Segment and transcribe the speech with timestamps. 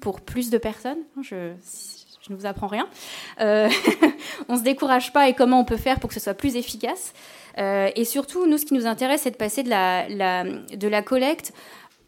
[0.00, 0.98] pour plus de personnes.
[1.22, 1.52] Je,
[2.26, 2.88] je ne vous apprends rien.
[3.40, 3.68] Euh,
[4.48, 6.56] on ne se décourage pas et comment on peut faire pour que ce soit plus
[6.56, 7.12] efficace.
[7.58, 11.52] Euh, et surtout, nous, ce qui nous intéresse, c'est de passer de la collecte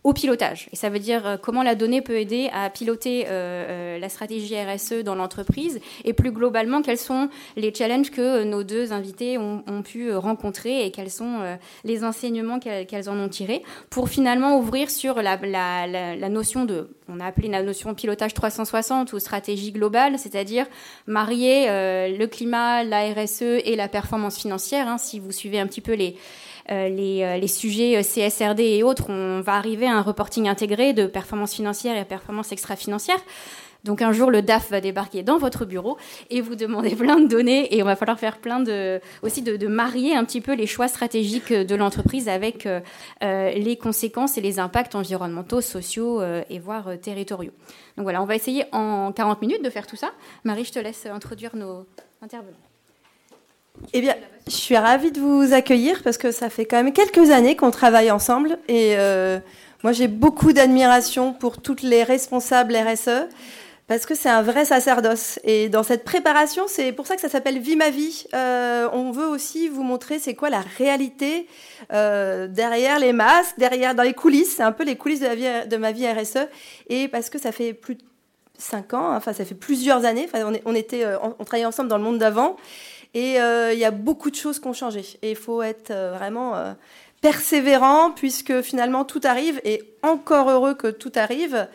[0.04, 0.68] au pilotage.
[0.72, 4.08] Et ça veut dire euh, comment la donnée peut aider à piloter euh, euh, la
[4.08, 9.38] stratégie RSE dans l'entreprise et plus globalement quels sont les challenges que nos deux invités
[9.38, 11.40] ont, pu rencontrer et quels sont
[11.84, 15.36] les enseignements qu'elles en ont tirés pour finalement ouvrir sur la,
[16.28, 20.66] notion de, on a appelé la notion pilotage 360 ou stratégie globale, c'est-à-dire
[21.06, 24.88] marier le climat, la RSE et la performance financière.
[24.88, 26.16] Hein, si vous suivez un petit peu les
[26.68, 30.92] les, euh, les, sujets euh, CSRD et autres, on va arriver à un reporting intégré
[30.92, 33.18] de performance financière et performance extra-financière.
[33.84, 35.96] Donc un jour, le DAF va débarquer dans votre bureau
[36.30, 39.66] et vous demander plein de données et on va falloir faire plein de aussi de,
[39.66, 42.80] marier un petit peu les choix stratégiques de l'entreprise avec euh,
[43.20, 47.52] les conséquences et les impacts environnementaux, sociaux euh, et voire territoriaux.
[47.96, 50.12] Donc voilà, on va essayer en 40 minutes de faire tout ça.
[50.44, 51.86] Marie, je te laisse introduire nos
[52.20, 52.71] intervenants.
[53.92, 54.14] Eh bien,
[54.46, 57.70] je suis ravie de vous accueillir parce que ça fait quand même quelques années qu'on
[57.70, 59.38] travaille ensemble et euh,
[59.82, 63.28] moi j'ai beaucoup d'admiration pour toutes les responsables RSE
[63.88, 65.38] parce que c'est un vrai sacerdoce.
[65.44, 68.24] Et dans cette préparation, c'est pour ça que ça s'appelle Vie ma vie.
[68.32, 71.46] Euh, on veut aussi vous montrer c'est quoi la réalité
[71.92, 74.56] euh, derrière les masques, derrière dans les coulisses.
[74.56, 76.48] C'est un peu les coulisses de, la vie, de ma vie RSE.
[76.88, 78.02] Et parce que ça fait plus de
[78.56, 80.26] cinq ans, enfin ça fait plusieurs années.
[80.32, 82.56] Enfin, on, était, on travaillait ensemble dans le monde d'avant.
[83.14, 85.04] Et euh, il y a beaucoup de choses qui ont changé.
[85.22, 86.72] Et il faut être euh, vraiment euh,
[87.20, 91.68] persévérant puisque finalement tout arrive et encore heureux que tout arrive.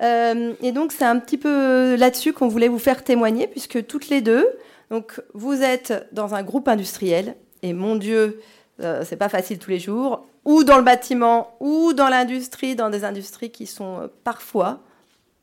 [0.00, 4.22] et donc c'est un petit peu là-dessus qu'on voulait vous faire témoigner puisque toutes les
[4.22, 4.48] deux,
[4.90, 8.40] donc vous êtes dans un groupe industriel et mon Dieu,
[8.78, 13.04] c'est pas facile tous les jours, ou dans le bâtiment, ou dans l'industrie, dans des
[13.04, 14.80] industries qui sont parfois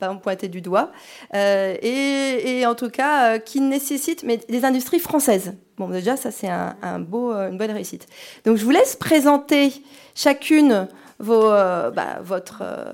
[0.02, 0.92] pas pointer du doigt,
[1.36, 5.54] euh, et, et, en tout cas euh, qui nécessitent mais des industries françaises.
[5.78, 8.08] Bon, déjà, ça c'est un, un, beau, euh, une bonne réussite.
[8.46, 9.72] Donc, je vous laisse présenter
[10.16, 10.88] chacune
[11.22, 12.94] vos, euh, bah, votre euh,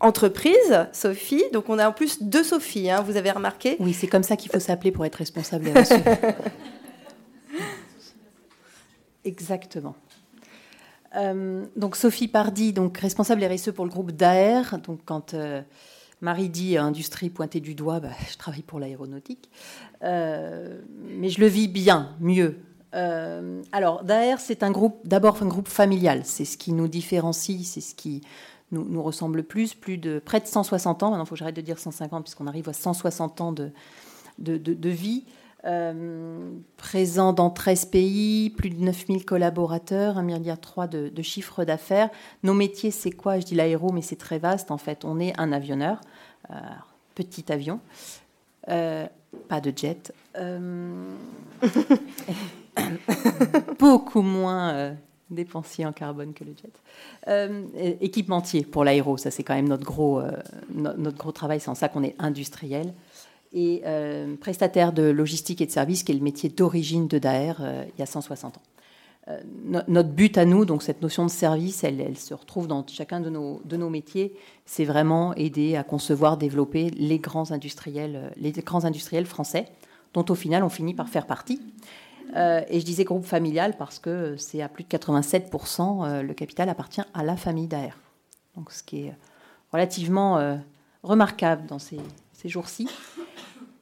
[0.00, 1.44] entreprise, Sophie.
[1.52, 3.76] Donc, on a en plus deux Sophie, hein, vous avez remarqué.
[3.78, 5.70] Oui, c'est comme ça qu'il faut s'appeler pour être responsable
[9.24, 9.94] Exactement.
[11.16, 14.78] Euh, donc Sophie Pardy, donc responsable RSE pour le groupe DAER.
[14.84, 15.34] Donc quand
[16.20, 19.50] Marie dit industrie pointée du doigt, bah, je travaille pour l'aéronautique,
[20.02, 22.58] euh, mais je le vis bien, mieux.
[22.94, 27.66] Euh, alors, Daer, c'est un groupe, d'abord un groupe familial, c'est ce qui nous différencie,
[27.66, 28.22] c'est ce qui
[28.72, 31.56] nous, ressemble le plus, plus de près de 160 ans, maintenant il faut que j'arrête
[31.56, 33.70] de dire 150 puisqu'on arrive à 160 ans de,
[34.38, 35.24] de, de vie.
[35.66, 42.08] Euh, présent dans 13 pays, plus de 9000 collaborateurs, 1,3 milliard de, de chiffre d'affaires.
[42.44, 43.40] Nos métiers, c'est quoi?
[43.40, 44.70] Je dis l'aéro, mais c'est très vaste.
[44.70, 46.00] En fait, on est un avionneur,
[47.16, 47.80] petit avion,
[48.68, 49.06] euh,
[49.48, 51.10] pas de jet, euh,
[53.80, 54.94] beaucoup moins
[55.30, 57.98] dépensier en carbone que le jet.
[58.00, 60.22] Équipementier pour l'aéro, ça c'est quand même notre gros,
[60.72, 61.58] notre gros travail.
[61.58, 62.94] C'est en ça qu'on est industriel
[63.56, 67.54] et euh, prestataire de logistique et de services, qui est le métier d'origine de Daer
[67.60, 68.62] euh, il y a 160 ans.
[69.28, 72.86] Euh, no notre but à nous, donc cette notion de service, elle, se retrouve dans
[72.86, 74.36] chacun de nos, métiers.
[74.66, 79.64] C'est vraiment aider à concevoir, développer les grands industriels, les grands industriels français,
[80.12, 81.60] dont au final on finit par faire partie.
[82.34, 86.68] Et je disais groupe familial parce que c'est à plus de 87%, euh, le capital
[86.68, 87.96] appartient à la famille Daer.
[88.56, 89.14] Donc ce qui est
[89.72, 90.58] relativement
[91.02, 91.98] remarquable dans ces,
[92.48, 92.88] jours-ci.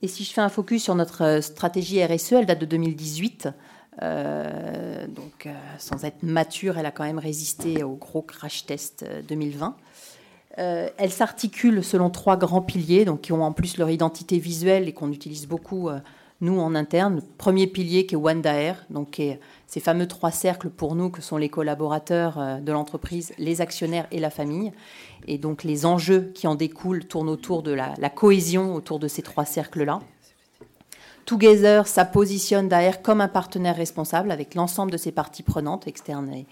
[0.03, 3.49] Et si je fais un focus sur notre stratégie RSE, elle date de 2018.
[4.03, 9.05] Euh, donc, euh, sans être mature, elle a quand même résisté au gros crash test
[9.29, 9.77] 2020.
[10.59, 14.89] Euh, elle s'articule selon trois grands piliers, donc qui ont en plus leur identité visuelle
[14.89, 15.99] et qu'on utilise beaucoup euh,
[16.41, 17.23] nous en interne.
[17.39, 21.11] Premier pilier qui est One Daer, donc qui est ces fameux trois cercles pour nous
[21.11, 24.73] que sont les collaborateurs euh, de l'entreprise, les actionnaires et la famille.
[25.27, 29.23] Et donc les enjeux qui en découlent tournent autour de la, cohésion autour de ces
[29.23, 30.01] trois cercles-là.
[31.25, 36.31] Together, ça positionne Daer comme un partenaire responsable avec l'ensemble de ses parties prenantes, externes
[36.33, 36.47] et,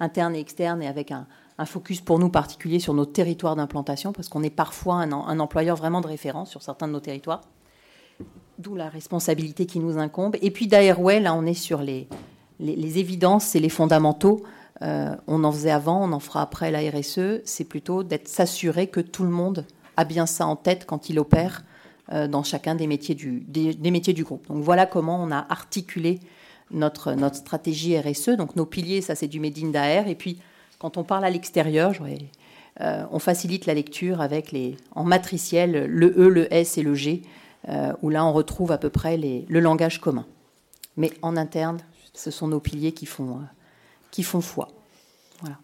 [0.00, 1.26] internes et externes, et avec un,
[1.66, 6.00] focus pour nous particulier sur nos territoires d'implantation, parce qu'on est parfois un, employeur vraiment
[6.00, 7.42] de référence sur certains de nos territoires.
[8.58, 10.36] D'où la responsabilité qui nous incombe.
[10.40, 12.08] Et puis Daerway, là, on est sur les,
[12.60, 14.42] les, évidences et les fondamentaux.
[14.82, 17.42] Euh, on en faisait avant, on en fera après la RSE.
[17.44, 19.64] C'est plutôt d'être s'assurer que tout le monde
[19.96, 21.64] a bien ça en tête quand il opère
[22.12, 24.46] euh, dans chacun des métiers, du, des, métiers du groupe.
[24.48, 26.20] Donc voilà comment on a articulé
[26.70, 28.30] notre, notre stratégie RSE.
[28.30, 30.04] Donc nos piliers, ça c'est du Made in.
[30.06, 30.40] Et puis
[30.78, 32.18] quand on parle à l'extérieur, j'aurais
[32.80, 37.22] on facilite la lecture avec les, en matriciel le E, le S et le G,
[38.02, 40.26] où là on retrouve à peu près le langage commun.
[40.96, 41.78] Mais en interne,
[42.14, 43.40] ce sont nos piliers qui font,
[44.10, 44.68] qui font foi.
[45.40, 45.58] Voilà.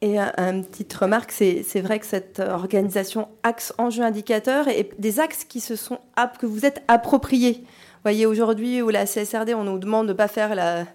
[0.00, 5.44] Et une petite remarque, c'est vrai que cette organisation axe enjeu indicateur et des axes
[5.44, 6.00] qui se sont
[6.40, 7.64] que vous êtes appropriés.
[8.02, 10.86] Vous voyez aujourd'hui où la CSRD, on nous demande de ne pas faire la,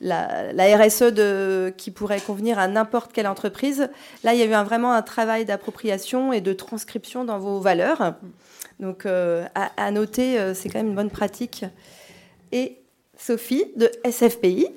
[0.00, 3.90] la, RSE de, qui pourrait convenir à n'importe quelle entreprise.
[4.24, 7.60] Là, il y a eu un, vraiment un travail d'appropriation et de transcription dans vos
[7.60, 8.14] valeurs.
[8.80, 11.66] Donc, euh, à, à, noter, euh, c'est quand même une bonne pratique.
[12.52, 12.78] Et
[13.16, 14.68] Sophie de SFPI,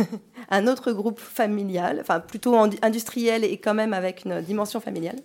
[0.50, 5.18] un autre groupe familial, enfin plutôt industriel et quand même avec une dimension familiale.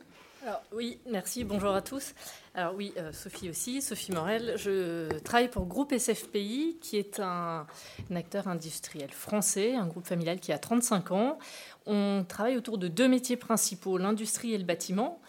[0.76, 2.14] Oui, merci, bonjour à tous.
[2.56, 4.56] Alors oui, euh, Sophie aussi, Sophie Morel.
[4.58, 7.66] Je travaille pour Groupe SFPI, qui est un,
[8.14, 11.38] acteur industriel français, un groupe familial qui a 35 ans.
[11.86, 15.22] On travaille autour de deux métiers principaux, l'industrie et le bâtiment.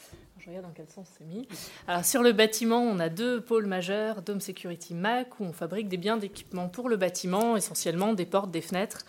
[0.45, 1.49] Je regarde dans quel sens c'est mis.
[1.89, 5.89] Alors, sur le bâtiment, on a deux pôles majeurs, Dome Security Mac, où on fabrique
[5.89, 9.07] des biens d'équipement pour le bâtiment, essentiellement des portes, des fenêtres,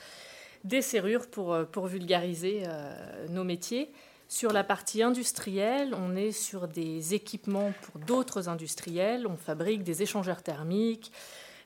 [0.64, 3.92] des serrures pour, euh, pour vulgariser euh, nos métiers.
[4.30, 9.28] Sur la partie industrielle, on est sur des équipements pour d'autres industriels.
[9.28, 11.12] On fabrique des échangeurs thermiques,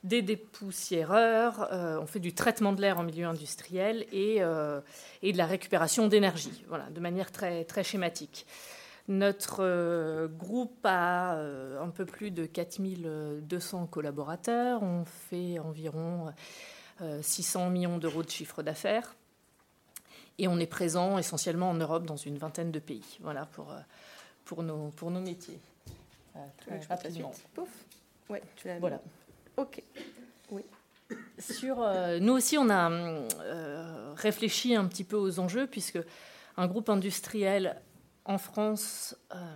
[0.04, 4.38] des dépoussiéreurs, euh, on fait du traitement de l'air en milieu industriel et,
[5.22, 8.48] et de la récupération d'énergie, voilà, de manière très, très schématique.
[9.10, 14.84] Notre euh, groupe a euh, un peu plus de 4200 collaborateurs.
[14.84, 16.32] On fait environ
[17.22, 19.16] 600 euh, millions d'euros de chiffre d'affaires.
[20.38, 23.18] Et on est présent essentiellement en Europe dans une vingtaine de pays.
[23.22, 23.74] Voilà pour,
[24.46, 25.60] pour, nos, pour nos métiers.
[26.60, 27.32] très rapidement.
[27.56, 27.68] Pouf.
[28.30, 29.02] Ouais, tu l'as Voilà.
[29.58, 29.82] OK.
[30.52, 30.62] Oui.
[31.40, 31.78] Sur,
[32.22, 32.92] nous aussi, on a
[34.16, 36.00] réfléchi un petit peu aux enjeux, puisque
[36.58, 37.82] un groupe industriel
[38.26, 39.56] en France, euh,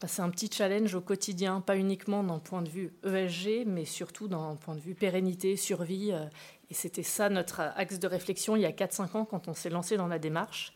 [0.00, 3.84] bah, c'est un petit challenge au quotidien, pas uniquement d'un point de vue ESG, mais
[3.84, 6.12] surtout d'un point de vue pérennité, survie.
[6.12, 6.24] Euh,
[6.70, 9.70] et c'était ça notre axe de réflexion il y a 4-5 ans quand on s'est
[9.70, 10.72] lancé dans la démarche.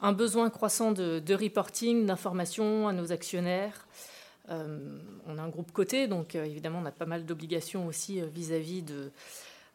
[0.00, 3.86] Un besoin croissant de, reporting, d'information à nos actionnaires.
[4.48, 8.82] Euh, on a un groupe coté, donc évidemment on a pas mal d'obligations aussi vis-à-vis
[8.82, 9.12] de,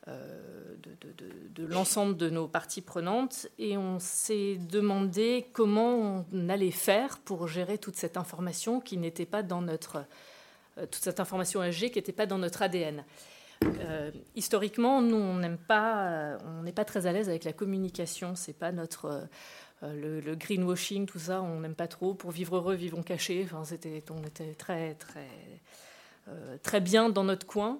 [0.07, 0.75] euh,
[1.55, 7.47] de, l'ensemble de nos parties prenantes et on s'est demandé comment on allait faire pour
[7.47, 10.05] gérer toute cette information qui n'était pas dans notre
[10.77, 13.03] euh, toute cette information AG qui n'était pas dans notre ADN.
[13.63, 18.35] Euh, historiquement, nous on n'aime pas, on n'est pas très à l'aise avec la communication.
[18.35, 19.27] C'est pas notre
[19.81, 22.13] le, greenwashing, tout ça, on n'aime pas trop.
[22.13, 23.41] Pour vivre heureux, vivons cachés.
[23.43, 25.29] Enfin, c'était, on était très très
[26.61, 27.79] très bien dans notre coin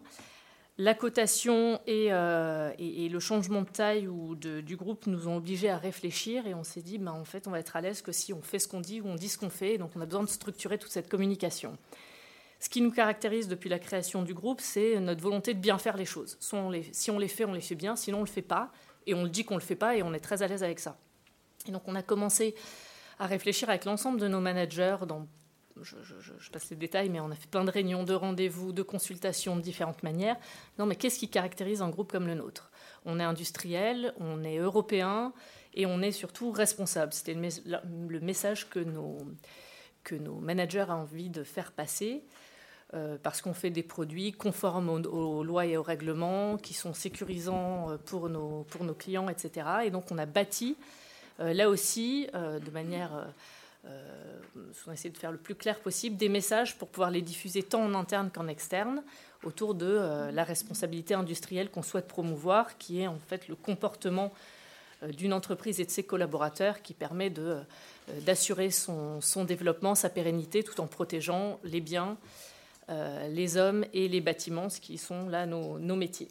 [0.78, 5.78] la cotation euh, et, le changement de taille ou du groupe nous ont obligés à
[5.78, 8.34] réfléchir et on s'est dit, ben, en fait, on va être à l'aise que si
[8.34, 9.78] on fait ce qu'on dit ou on dit ce qu'on fait.
[9.78, 11.78] Donc, on a besoin de structurer toute cette communication.
[12.60, 15.96] Ce qui nous caractérise depuis la création du groupe, c'est notre volonté de bien faire
[15.96, 16.38] les choses.
[16.40, 17.96] si on les fait, on les fait bien.
[17.96, 18.72] Sinon, on ne le fait pas.
[19.08, 20.64] Et on le dit qu'on ne le fait pas et on est très à l'aise
[20.64, 20.98] avec ça.
[21.68, 22.56] Et donc, on a commencé
[23.20, 25.28] à réfléchir avec l'ensemble de nos managers dans
[25.82, 29.56] je, passe les détails, mais on a fait plein de réunions, de rendez-vous, de consultations
[29.56, 30.38] de différentes manières.
[30.80, 32.72] Non, mais qu'est-ce qui caractérise un groupe comme le nôtre?
[33.06, 35.34] On est industriel, on est européen
[35.74, 37.14] et on est surtout responsable.
[37.14, 39.18] C'était le, message que nos,
[40.04, 42.24] que nos managers ont envie de faire passer.
[42.94, 47.90] Euh, parce qu'on fait des produits conformes aux, lois et aux règlements, qui sont sécurisants
[47.90, 49.68] euh, pour nos, pour nos clients, etc.
[49.86, 50.78] Et donc on a bâti,
[51.40, 53.28] euh, là aussi, de manière
[53.88, 54.40] euh,
[54.88, 57.84] on essaie de faire le plus clair possible des messages pour pouvoir les diffuser tant
[57.84, 59.04] en interne qu'en externe
[59.44, 64.34] autour de euh, la responsabilité industrielle qu'on souhaite promouvoir, qui est en fait le comportement
[65.04, 67.58] euh, d'une entreprise et de ses collaborateurs qui permet de,
[68.22, 72.18] d'assurer son, développement, sa pérennité, tout en protégeant les biens,
[73.30, 76.28] les hommes et les bâtiments, ce qui sont là nos métiers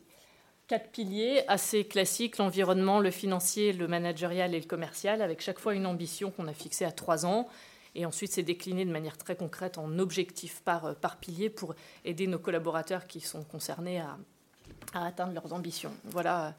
[0.66, 5.74] quatre piliers assez classiques, l'environnement, le financier, le managérial et le commercial, avec chaque fois
[5.74, 7.48] une ambition qu'on a fixée à trois ans.
[7.94, 12.26] Et ensuite, c'est décliné de manière très concrète en objectifs par, par pilier pour aider
[12.26, 14.16] nos collaborateurs qui sont concernés à,
[14.94, 15.92] à atteindre leurs ambitions.
[16.04, 16.54] Voilà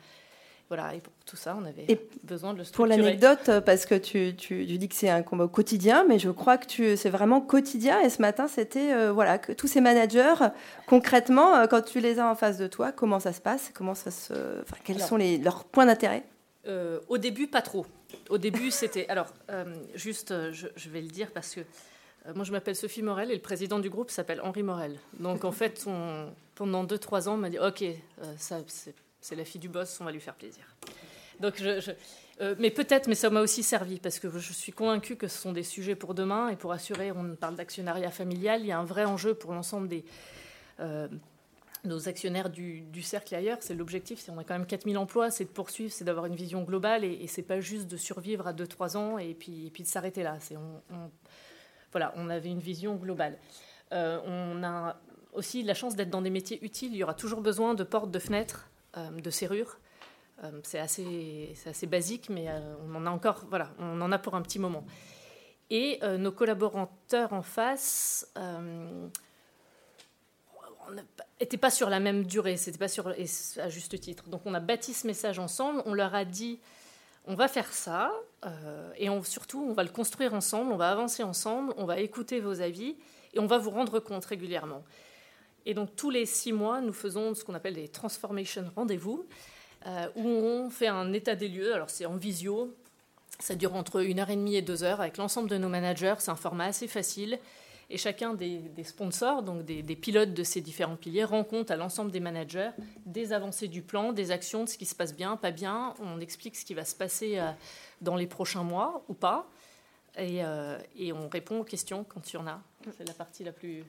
[0.68, 1.86] voilà, et pour tout ça, on avait
[2.24, 2.98] besoin de le structurer.
[2.98, 6.32] Pour l'anecdote, euh, parce que tu, tu, dis que c'est un combat quotidien, mais je
[6.32, 8.02] crois que c'est vraiment quotidien.
[8.02, 10.34] Et ce matin, c'était euh, voilà, que tous ces managers,
[10.88, 13.70] concrètement, euh, quand tu les as en face de toi, comment ça se passe?
[13.76, 14.34] Comment ça se,
[14.84, 16.24] Quels sont les, leurs points d'intérêt?
[17.10, 17.86] Au début, pas trop.
[18.30, 19.08] Au début, c'était.
[19.08, 19.28] Alors,
[19.94, 21.62] juste, je, je, vais le dire parce que
[22.34, 24.98] moi, je m'appelle Sophie Morel et le président du groupe s'appelle Henri Morel.
[25.20, 27.84] Donc, en fait, on, pendant 2-3 ans, on m'a dit Ok,
[28.38, 30.64] ça, c'est c'est la fille du boss, on va lui faire plaisir.
[31.40, 31.62] Donc
[32.42, 35.38] Euh, mais peut-être, mais ça m'a aussi servi parce que je suis convaincue que ce
[35.38, 38.80] sont des sujets pour demain et pour assurer, on parle d'actionnariat familial, il y a
[38.80, 40.04] un vrai enjeu pour l'ensemble des
[40.82, 41.08] euh,
[41.86, 43.60] nos actionnaires du, cercle et ailleurs.
[43.62, 46.36] C'est l'objectif, c'est on a quand même 4000 emplois, c'est de poursuivre, c'est d'avoir une
[46.36, 49.86] vision globale et, et c'est pas juste de survivre à 2-3 ans et puis, de
[49.86, 50.38] s'arrêter là.
[51.92, 53.38] Voilà, on avait une vision globale.
[53.94, 54.98] Euh, on a
[55.32, 56.92] aussi la chance d'être dans des métiers utiles.
[56.92, 59.78] Il y aura toujours besoin de portes, de fenêtres, de serrures.
[60.44, 64.36] Euh, c'est assez, basique, mais euh, on en a encore, voilà, on en a pour
[64.36, 64.86] un petit moment.
[65.70, 68.32] Et euh, nos collaborateurs en face
[71.40, 74.30] n'étaient pas sur la même durée, c'était pas sur, à juste titre.
[74.30, 76.60] Donc on a bâti ce message ensemble, on leur a dit
[77.28, 78.12] on va faire ça,
[78.98, 82.62] et surtout on va le construire ensemble, on va avancer ensemble, on va écouter vos
[82.62, 82.96] avis,
[83.34, 84.84] et on va vous rendre compte régulièrement.
[85.66, 89.26] Et donc tous les six mois, nous faisons ce qu'on appelle des transformation rendez-vous.
[89.88, 91.72] Euh, où on fait un état des lieux.
[91.76, 92.76] Alors c'est en visio,
[93.40, 96.16] ça dure entre une heure et demie et deux heures avec l'ensemble de nos managers.
[96.18, 97.38] C'est un format assez facile.
[97.92, 102.10] Et chacun des, sponsors, donc des, pilotes de ces différents piliers, rend compte à l'ensemble
[102.12, 102.72] des managers
[103.06, 105.94] des avancées du plan, des actions, de ce qui se passe bien, pas bien.
[106.00, 107.52] On explique ce qui va se passer euh,
[108.02, 109.48] dans les prochains mois ou pas.
[110.18, 110.80] Et, euh,
[111.14, 112.60] on répond aux questions quand il y en a.
[112.98, 113.86] C'est la partie la plus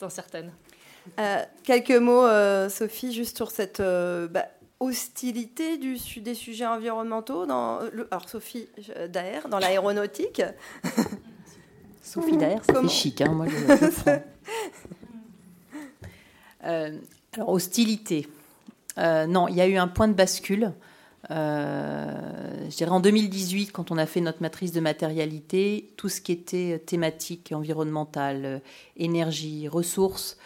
[0.00, 0.52] incertaine.
[1.62, 2.26] Quelques mots,
[2.68, 3.80] Sophie, juste sur cette.
[3.80, 4.46] Bah,
[4.80, 7.80] hostilité du, des sujets environnementaux dans
[8.10, 8.66] alors Sophie
[9.10, 10.42] Daher dans l'aéronautique.
[12.02, 14.10] Sophie Daher, c'est chic, hein, moi je,
[16.64, 16.98] euh,
[17.34, 18.26] alors hostilité.
[18.98, 20.72] Euh, non, il y a eu un point de bascule.
[21.30, 26.20] Euh, je dirais en 2018, quand on a fait notre matrice de matérialité, tout ce
[26.20, 28.62] qui était thématique environnementale,
[28.96, 30.38] énergie, ressources,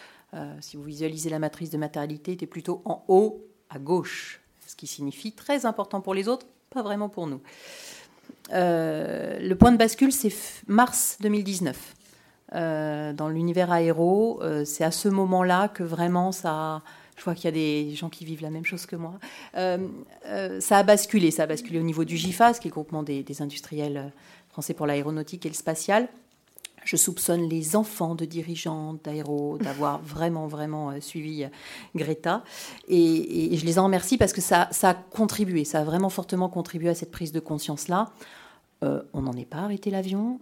[0.61, 4.87] si vous visualisez la matrice de matérialité, était plutôt en haut à gauche, ce qui
[4.87, 7.41] signifie très important pour les autres, pas vraiment pour nous.
[8.53, 10.33] Euh, le point de bascule, c'est
[10.67, 11.95] mars 2019.
[12.55, 16.83] Euh, dans l'univers aéro, euh, c'est à ce moment-là que vraiment ça.
[17.17, 19.15] Je vois qu'il y a des gens qui vivent la même chose que moi.
[19.55, 21.31] ça a basculé.
[21.31, 24.13] Ça a basculé au niveau du GIFAS, qui est le groupement des industriels
[24.49, 26.09] français pour l'aéronautique et le spatial.
[26.85, 31.49] Je soupçonne les enfants de dirigeants d'aéro d'avoir vraiment, vraiment euh, suivi euh,
[31.95, 32.45] Greta.
[32.89, 36.49] Et, je les en remercie parce que ça, ça a contribué, ça a vraiment fortement
[36.49, 38.13] contribué à cette prise de conscience-là.
[38.83, 40.41] Euh, on n'en est pas arrêté l'avion.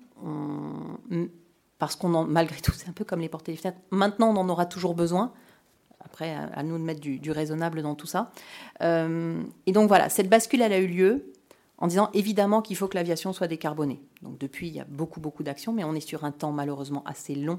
[1.78, 3.78] Parce qu'on en, malgré tout, c'est un peu comme les portes et les fenêtres.
[3.90, 5.32] Maintenant, on en aura toujours besoin.
[6.04, 8.32] Après, à, nous de mettre du, raisonnable dans tout ça.
[8.80, 11.32] et donc voilà, cette bascule, elle a eu lieu
[11.82, 14.00] en disant évidemment qu'il faut que l'aviation soit décarbonée.
[14.22, 17.02] Donc depuis, il y a beaucoup, beaucoup d'actions, mais on est sur un temps malheureusement
[17.06, 17.58] assez long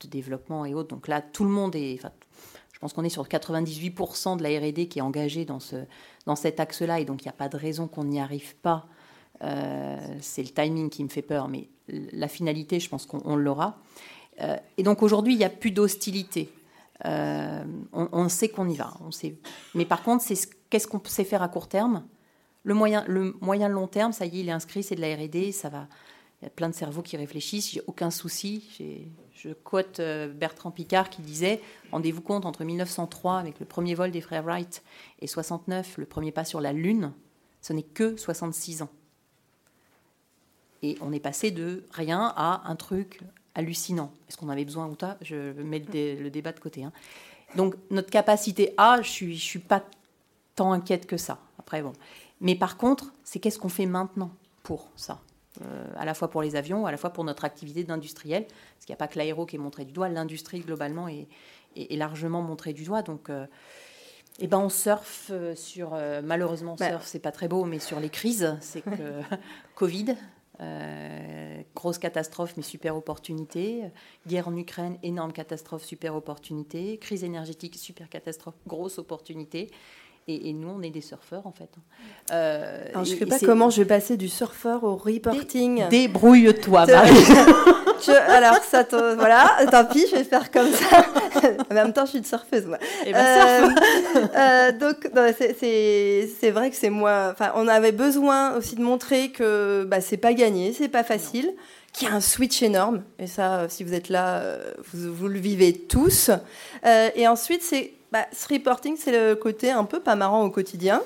[0.00, 0.90] de développement et autres.
[0.90, 1.94] Donc là, tout le monde est...
[1.98, 2.12] Enfin,
[2.72, 5.74] je pense qu'on est sur 98% de la RD qui est engagée dans, ce,
[6.24, 8.86] dans cet axe-là, et donc il n'y a pas de raison qu'on n'y arrive pas.
[9.42, 13.80] Euh, c'est le timing qui me fait peur, mais la finalité, je pense qu'on l'aura.
[14.40, 16.48] Euh, et donc aujourd'hui, il n'y a plus d'hostilité.
[17.06, 18.94] Euh, on, on, sait qu'on y va.
[19.04, 19.34] On sait.
[19.74, 20.38] Mais par contre, c'est
[20.70, 22.04] qu'est-ce qu'on sait faire à court terme?
[22.64, 25.68] Le moyen, long terme, ça y est, il est inscrit, c'est de la R&D, ça
[25.68, 25.86] va.
[26.40, 28.68] Il y a plein de cerveaux qui réfléchissent, j'ai aucun souci.
[29.34, 31.60] Je quote euh, Bertrand Picard qui disait
[31.92, 34.82] Rendez-vous compte, entre 1903, avec le premier vol des frères Wright,
[35.20, 37.12] et 69, le premier pas sur la Lune,
[37.60, 38.90] ce n'est que 66 ans.
[40.82, 43.20] Et on est passé de rien à un truc
[43.54, 44.12] hallucinant.
[44.28, 45.16] Est-ce qu'on avait besoin ou pas?
[45.22, 46.84] Je mets le, débat de côté.
[46.84, 46.92] Hein.
[47.56, 49.82] Donc notre capacité A, je ne suis, je suis pas
[50.56, 51.38] tant inquiète que ça.
[51.58, 51.92] Après, bon.
[52.44, 54.30] Mais par contre, c'est qu'est-ce qu'on fait maintenant
[54.62, 55.20] pour ça?
[55.62, 58.84] Euh, à la fois pour les avions, à la fois pour notre activité d'industriel, parce
[58.84, 61.26] qu'il n'y a pas que l'aéro qui est montré du doigt, l'industrie globalement est,
[61.90, 63.00] largement montrée du doigt.
[63.00, 63.46] Donc, euh,
[64.40, 66.90] eh ben on surfe euh, sur, malheureusement, bah.
[66.90, 69.22] surf, c'est pas très beau, mais sur les crises, c'est que
[69.74, 70.14] Covid,
[71.74, 73.84] grosse catastrophe, mais super opportunité.
[74.26, 76.98] Guerre en Ukraine, énorme catastrophe, super opportunité.
[76.98, 79.70] Crise énergétique, super catastrophe, grosse opportunité.
[80.26, 81.68] Et, nous, on est des surfeurs, en fait.
[82.32, 85.86] Euh, alors, je ne sais pas comment je vais passer du surfeur au reporting.
[85.90, 87.12] Débrouille-toi, Marie.
[88.28, 91.04] alors, ça, voilà, tant pis, je vais faire comme ça.
[91.70, 92.78] en même temps, je suis une surfeuse, moi.
[93.04, 93.70] Et eh ben, euh,
[94.34, 95.10] euh, donc,
[95.60, 97.28] c'est vrai que c'est moi.
[97.30, 101.52] Enfin, on avait besoin aussi de montrer que bah, c'est pas gagné, c'est pas facile.
[101.92, 103.02] qu'il y a un switch énorme.
[103.18, 104.40] Et ça, si vous êtes là,
[104.90, 106.30] vous, vous le vivez tous.
[107.14, 111.02] et ensuite, c'est bah, ce reporting, c'est le côté un peu pas marrant au quotidien,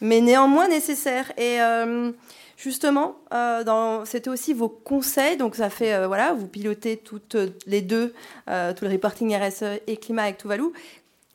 [0.00, 1.32] mais néanmoins nécessaire.
[1.36, 2.12] Et euh,
[2.56, 5.36] justement, euh, c'était aussi vos conseils.
[5.36, 8.14] Donc, ça fait, euh, voilà, vous pilotez toutes les deux,
[8.46, 10.66] tout le reporting RSE et climat avec Tuvalu.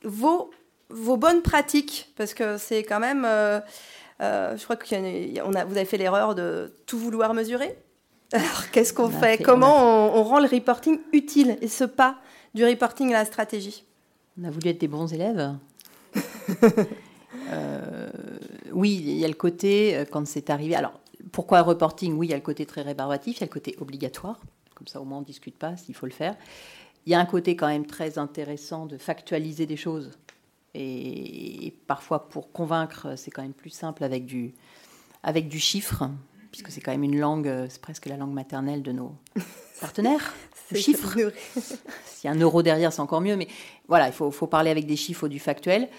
[0.05, 0.49] Vos,
[0.87, 3.27] vos bonnes pratiques, parce que c'est quand même.
[4.21, 7.77] je crois que a, vous avez fait l'erreur de tout vouloir mesurer.
[8.31, 12.15] Alors, qu'est-ce qu'on fait, Comment on, rend le reporting utile et ce pas
[12.53, 13.83] du reporting à la stratégie
[14.39, 15.55] On a voulu être des bons élèves.
[17.49, 18.09] Euh,
[18.73, 20.75] oui, il y a le côté, euh, quand c'est arrivé.
[20.75, 20.99] Alors,
[21.31, 22.13] pourquoi reporting?
[22.13, 24.41] Oui, il y a le côté très rébarbatif, il y a le côté obligatoire.
[24.75, 26.35] Comme ça, au moins, on ne discute pas s'il faut le faire.
[27.05, 30.11] Il y a un côté quand même très intéressant de factualiser des choses.
[30.73, 34.53] Et, parfois, pour convaincre, c'est quand même plus simple avec du,
[35.23, 36.09] avec du chiffre
[36.51, 39.15] puisque c'est quand même une langue, euh, c'est presque la langue maternelle de nos
[39.81, 40.33] partenaires.
[40.71, 41.15] Le chiffre.
[42.05, 43.35] S'il y a un euro derrière, c'est encore mieux.
[43.35, 43.47] Mais
[43.87, 45.89] voilà, il faut, faut, parler avec des chiffres ou du factuel.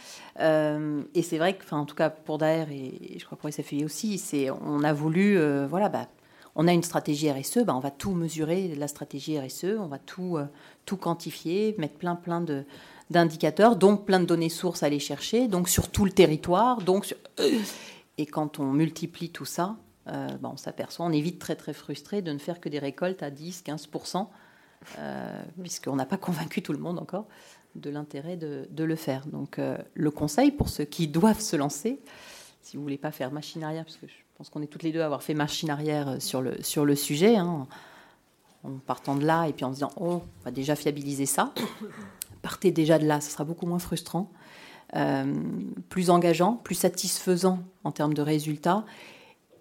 [0.40, 3.84] Euh, et c'est vrai que, en tout cas pour Daer et je crois pour SFI
[3.84, 6.06] aussi, c'est, on a voulu, euh, voilà, bah,
[6.54, 9.98] on a une stratégie RSE, bah, on va tout mesurer, la stratégie RSE, on va
[9.98, 10.38] tout,
[10.84, 12.64] tout quantifier, mettre plein, plein de,
[13.10, 16.82] d'indicateurs, donc plein de données sources à aller chercher, donc sur tout le territoire.
[16.82, 17.14] Donc
[18.18, 19.76] Et quand on multiplie tout ça,
[20.08, 23.22] euh, on s'aperçoit, on est vite très très frustré de ne faire que des récoltes
[23.22, 24.26] à 10-15%,
[24.98, 27.26] euh, puisqu'on n'a pas convaincu tout le monde encore
[27.74, 29.26] de l'intérêt de, le faire.
[29.26, 32.00] Donc euh, le conseil pour ceux qui doivent se lancer,
[32.62, 34.92] si vous voulez pas faire machine arrière, parce que je pense qu'on est toutes les
[34.92, 37.66] deux à avoir fait machine arrière sur le, sur le sujet, hein,
[38.64, 41.52] en partant de là et puis en disant, oh, on va déjà fiabiliser ça.
[42.42, 44.30] Partez déjà de là, ce sera beaucoup moins frustrant.
[45.88, 48.84] plus engageant, plus satisfaisant en termes de résultats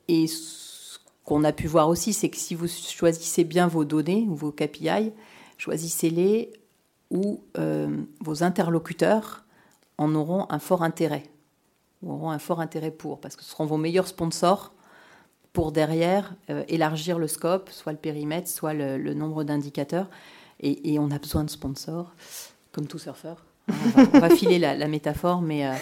[0.08, 4.26] et ce qu'on a pu voir aussi, c'est que si vous choisissez bien vos données
[4.30, 5.12] ou vos KPI,
[5.58, 6.54] choisissez-les
[7.10, 9.46] où euh, vos interlocuteurs
[9.98, 11.24] en auront un fort intérêt,
[12.02, 14.74] ou auront un fort intérêt pour, parce que ce seront vos meilleurs sponsors
[15.54, 20.10] pour derrière euh, élargir le scope, soit le périmètre, soit le, nombre d'indicateurs.
[20.60, 22.14] Et, on a besoin de sponsors,
[22.72, 23.44] comme tout surfeur.
[23.68, 25.74] On va, filer la, métaphore, mais euh,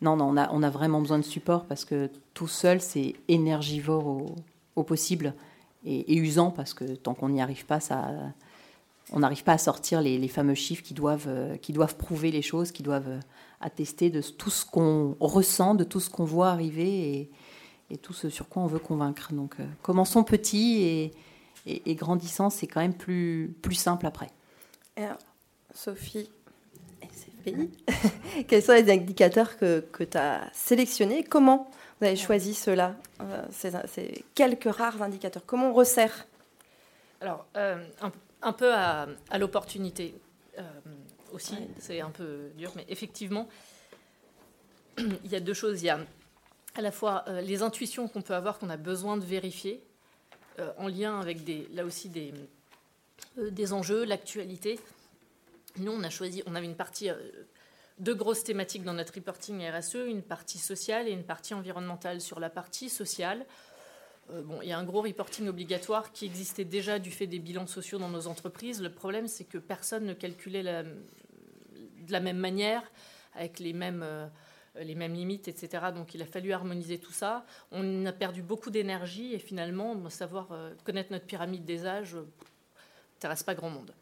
[0.00, 4.26] non, non, on a, vraiment besoin de support parce que tout seul, c'est énergivore
[4.76, 5.34] au, possible
[5.84, 8.08] et, usant parce que tant qu'on n'y arrive pas, ça,
[9.12, 12.42] on n'arrive pas à sortir les, fameux chiffres qui doivent, euh, qui doivent prouver les
[12.42, 13.20] choses, qui doivent euh,
[13.60, 17.30] attester de tout ce qu'on ressent, de tout ce qu'on voit arriver
[17.90, 19.32] et, tout ce sur quoi on veut convaincre.
[19.32, 21.12] Donc, euh, commençons petit et,
[21.66, 24.28] et, grandissant, c'est quand même plus simple après.
[25.74, 26.28] Sophie,
[28.48, 31.24] Quels sont les indicateurs que, que tu as sélectionnés?
[31.24, 31.70] Comment
[32.00, 35.42] vous avez choisi ceux-là, euh, ces, quelques rares indicateurs?
[35.46, 36.26] Comment on resserre?
[37.20, 37.84] Alors, euh,
[38.42, 40.14] un, peu à, l'opportunité
[40.58, 40.62] euh,
[41.32, 43.48] aussi, c'est un peu dur, mais effectivement,
[44.98, 45.82] il y a deux choses.
[45.82, 45.98] Il y a
[46.76, 49.82] à la fois les intuitions qu'on peut avoir, qu'on a besoin de vérifier,
[50.76, 52.32] en lien avec des, là aussi des,
[53.36, 54.78] des enjeux, l'actualité.
[55.78, 57.16] Nous, on a choisi, on avait une partie, euh,
[57.98, 62.20] deux grosses thématiques dans notre reporting RSE, une partie sociale et une partie environnementale.
[62.20, 63.46] Sur la partie sociale,
[64.30, 67.38] euh, bon, il y a un gros reporting obligatoire qui existait déjà du fait des
[67.38, 68.82] bilans sociaux dans nos entreprises.
[68.82, 72.82] Le problème, c'est que personne ne calculait de la même manière,
[73.34, 74.26] avec les mêmes, euh,
[74.80, 75.86] les mêmes limites, etc.
[75.94, 77.44] Donc il a fallu harmoniser tout ça.
[77.70, 80.48] On a perdu beaucoup d'énergie et finalement, savoir
[80.84, 82.16] connaître notre pyramide des âges
[83.18, 83.92] n'intéresse pas grand monde.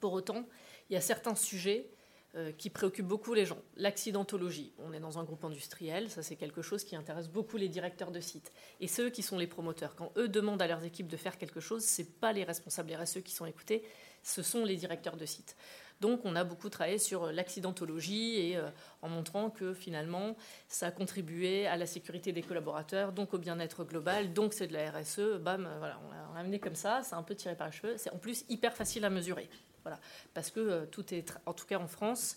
[0.00, 0.44] Pour autant,
[0.90, 1.90] il y a certains sujets
[2.36, 3.56] euh, qui préoccupent beaucoup les gens.
[3.76, 7.70] L'accidentologie, on est dans un groupe industriel, ça c'est quelque chose qui intéresse beaucoup les
[7.70, 8.52] directeurs de sites.
[8.78, 11.60] Et ceux qui sont les promoteurs, quand eux demandent à leurs équipes de faire quelque
[11.60, 13.84] chose, ce n'est pas les responsables RSE qui sont écoutés,
[14.22, 15.56] ce sont les directeurs de sites.
[16.02, 18.68] Donc on a beaucoup travaillé sur l'accidentologie et euh,
[19.00, 20.36] en montrant que finalement
[20.68, 24.74] ça a contribué à la sécurité des collaborateurs, donc au bien-être global, donc c'est de
[24.74, 27.72] la RSE, bam, voilà, on l'a amené comme ça, c'est un peu tiré par les
[27.72, 29.48] cheveux, c'est en plus hyper facile à mesurer.
[29.86, 30.00] Voilà,
[30.34, 32.36] parce que euh, tout est, en tout cas en France,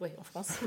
[0.00, 0.48] oui, en France.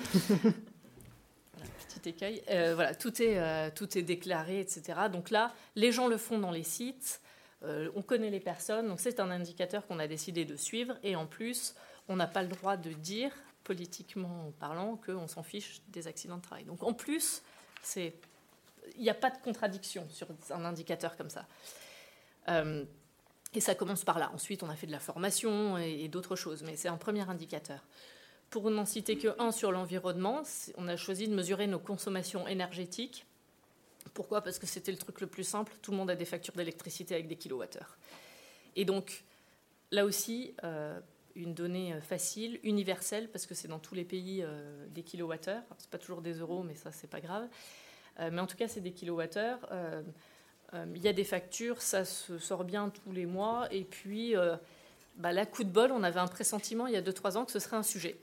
[1.87, 2.43] petit écueil.
[2.51, 4.99] Euh, voilà, tout est, euh, tout est déclaré, etc.
[5.11, 7.19] Donc là, les gens le font dans les sites,
[7.63, 10.99] on connaît les personnes, donc c'est un indicateur qu'on a décidé de suivre.
[11.01, 11.73] Et en plus,
[12.07, 13.31] on n'a pas le droit de dire,
[13.63, 16.65] politiquement parlant, qu'on s'en fiche des accidents de travail.
[16.65, 17.41] Donc en plus,
[17.95, 18.13] il
[18.99, 21.47] n'y a pas de contradiction sur un indicateur comme ça.
[23.53, 24.31] Et ça commence par là.
[24.33, 27.83] Ensuite, on a fait de la formation et, d'autres choses, mais c'est un premier indicateur.
[28.49, 30.43] Pour n'en citer que un sur l'environnement,
[30.77, 33.25] on a choisi de mesurer nos consommations énergétiques.
[34.13, 34.41] Pourquoi?
[34.41, 35.73] Parce que c'était le truc le plus simple.
[35.81, 37.97] Tout le monde a des factures d'électricité avec des kilowattheures.
[38.75, 39.23] Et donc,
[39.91, 40.99] là aussi, euh,
[41.35, 45.63] une donnée euh, facile, universelle, parce que c'est dans tous les pays euh, des kilowattheures.
[45.77, 47.47] C'est pas toujours des euros, mais ça, c'est pas grave.
[48.19, 49.59] mais en tout cas, c'est des kilowattheures.
[50.73, 53.67] Euh, il y a des factures, ça se sort bien tous les mois.
[53.71, 54.55] Et puis, euh,
[55.17, 57.51] bah, la coup de bol, on avait un pressentiment il y a 2-3 ans que
[57.51, 58.17] ce serait un sujet.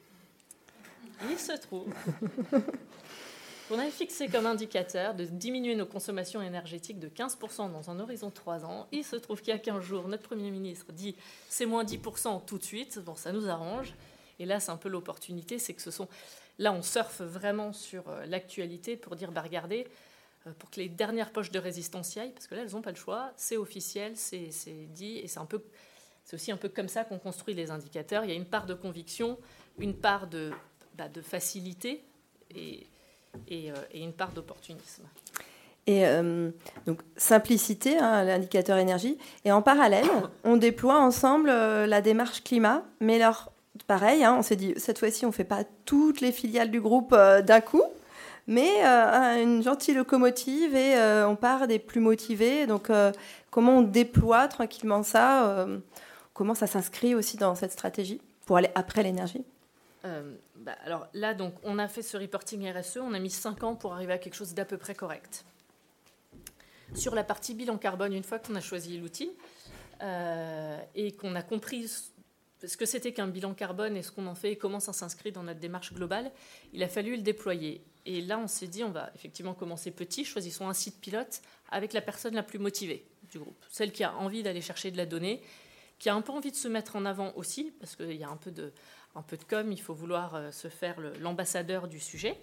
[1.31, 1.93] Il se trouve
[3.69, 8.29] On avait fixé comme indicateur de diminuer nos consommations énergétiques de 15% dans un horizon
[8.29, 8.87] de 3 ans.
[8.93, 11.17] Il se trouve qu'il y a 15 jours, notre Premier ministre dit
[11.49, 13.01] c'est moins 10% tout de suite.
[13.01, 13.95] Bon, ça nous arrange.
[14.39, 16.07] Et là, c'est un peu l'opportunité, c'est que ce sont.
[16.59, 19.89] Là, on surfe vraiment sur euh, l'actualité pour dire bah, regardez,
[20.59, 22.91] pour que les dernières poches de résistance y aillent, parce que là, elles n'ont pas
[22.91, 24.51] le choix, c'est officiel, c'est
[24.95, 25.63] dit, et c'est un peu.
[26.25, 28.25] C'est aussi un peu comme ça qu'on construit les indicateurs.
[28.25, 29.39] Il y a une part de conviction,
[29.79, 30.51] une part de,
[30.97, 32.03] bah, de facilité,
[32.53, 32.89] et
[33.51, 35.03] euh, et, une part d'opportunisme.
[35.87, 36.51] Et euh,
[36.87, 39.19] donc simplicité, hein, l'indicateur énergie.
[39.45, 40.07] Et en parallèle,
[40.45, 42.83] on déploie ensemble euh, la démarche climat.
[43.01, 43.53] Mais alors,
[43.87, 46.81] pareil, hein, on s'est dit, cette fois-ci, on ne fait pas toutes les filiales du
[46.81, 47.85] groupe d'un coup,
[48.47, 52.67] mais une gentille locomotive et on part des plus motivés.
[52.67, 52.91] Donc,
[53.51, 55.67] comment on déploie tranquillement ça
[56.33, 59.45] Comment ça s'inscrit aussi dans cette stratégie pour aller après l'énergie?
[60.67, 63.77] Bah, alors là, donc, on a fait ce reporting RSE, on a mis 5 ans
[63.77, 65.45] pour arriver à quelque chose d'à peu près correct.
[66.95, 69.31] Sur la partie bilan carbone, une fois qu'on a choisi l'outil
[70.03, 71.89] euh, et qu'on a compris
[72.65, 75.31] ce que c'était qu'un bilan carbone et ce qu'on en fait et comment ça s'inscrit
[75.31, 76.33] dans notre démarche globale,
[76.73, 77.85] il a fallu le déployer.
[78.07, 81.93] Et là, on s'est dit, on va effectivement commencer petit, choisissons un site pilote avec
[81.93, 85.07] la personne la plus motivée du groupe, celle qui a envie d'aller chercher de la
[85.07, 85.43] donnée,
[85.99, 88.29] qui a un peu envie de se mettre en avant aussi, parce qu'il y a
[88.29, 88.73] un peu de,
[89.17, 92.39] un peu de com, il faut vouloir euh, se faire l'ambassadeur du sujet.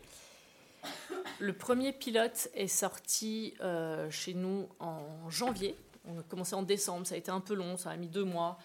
[1.39, 5.77] Le premier pilote est sorti euh, chez nous en janvier.
[6.03, 8.25] On a commencé en décembre, ça a été un peu long, ça a mis deux
[8.25, 8.59] mois,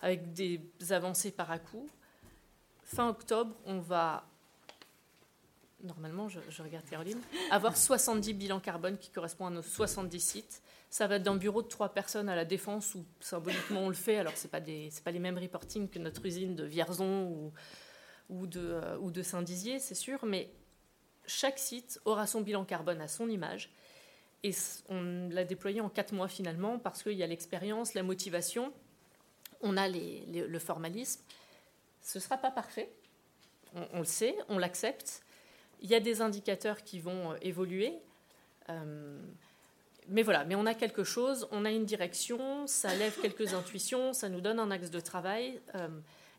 [0.00, 1.88] avec des avancées par à coup.
[2.84, 4.24] Fin octobre, on va,
[5.82, 11.06] normalement, je, regarde Caroline, avoir 70 bilans carbone qui correspondent à nos 70 sites ça
[11.06, 14.16] va être d'un bureau de trois personnes à la défense où symboliquement on le fait.
[14.16, 17.52] Alors c'est pas pas les mêmes reporting que notre usine de Vierzon
[18.30, 20.50] euh, ou de Saint-Dizier, c'est sûr, mais
[21.26, 23.70] chaque site aura son bilan carbone à son image.
[24.44, 24.52] Et
[24.88, 28.72] on l'a déployé en quatre mois finalement parce qu'il y a l'expérience, la motivation,
[29.60, 31.20] on a le formalisme.
[32.00, 32.90] Ce ne sera pas parfait,
[33.92, 35.22] on, le sait, on l'accepte.
[35.80, 37.92] Il y a des indicateurs qui vont euh, évoluer.
[38.68, 39.20] Euh,
[40.08, 44.14] mais voilà, mais on a quelque chose, on a une direction, ça lève quelques intuitions,
[44.14, 45.60] ça nous donne un axe de travail.
[45.74, 45.88] Euh,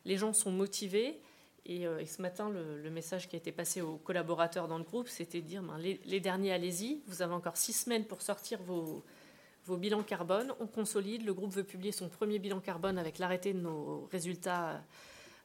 [0.04, 1.20] les gens sont motivés.
[1.66, 5.40] Et, ce matin, le, message qui a été passé aux collaborateurs dans le groupe, c'était
[5.40, 9.04] de dire ben, les, derniers, allez-y, vous avez encore six semaines pour sortir vos,
[9.66, 10.52] vos bilans carbone.
[10.58, 11.24] On consolide.
[11.24, 14.80] Le groupe veut publier son premier bilan carbone avec l'arrêté de nos résultats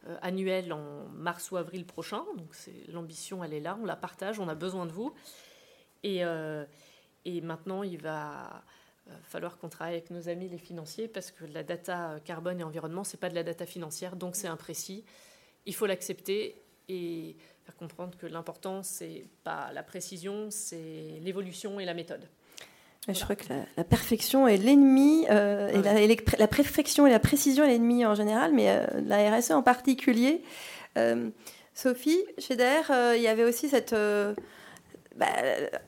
[0.08, 2.24] euh, annuels en mars ou avril prochain.
[2.38, 2.56] Donc
[2.90, 5.14] l'ambition, elle est là, on la partage, on a besoin de vous.
[6.04, 6.24] Et.
[7.26, 8.64] Et maintenant, il va
[9.10, 12.64] euh, falloir qu'on travaille avec nos amis les financiers parce que la data carbone et
[12.64, 15.04] environnement, ce n'est pas de la data financière, donc c'est imprécis.
[15.66, 21.86] Il faut l'accepter et faire comprendre que l'important, c'est pas la précision, c'est l'évolution et
[21.86, 22.30] la méthode.
[23.08, 23.46] Je crois que
[23.78, 28.52] la, perfection est l'ennemi, euh, et, la, perfection et la précision est l'ennemi en général,
[28.52, 30.42] mais euh, la RSE en particulier.
[31.74, 33.94] Sophie, chez DR, il y avait aussi cette
[35.16, 35.28] bah,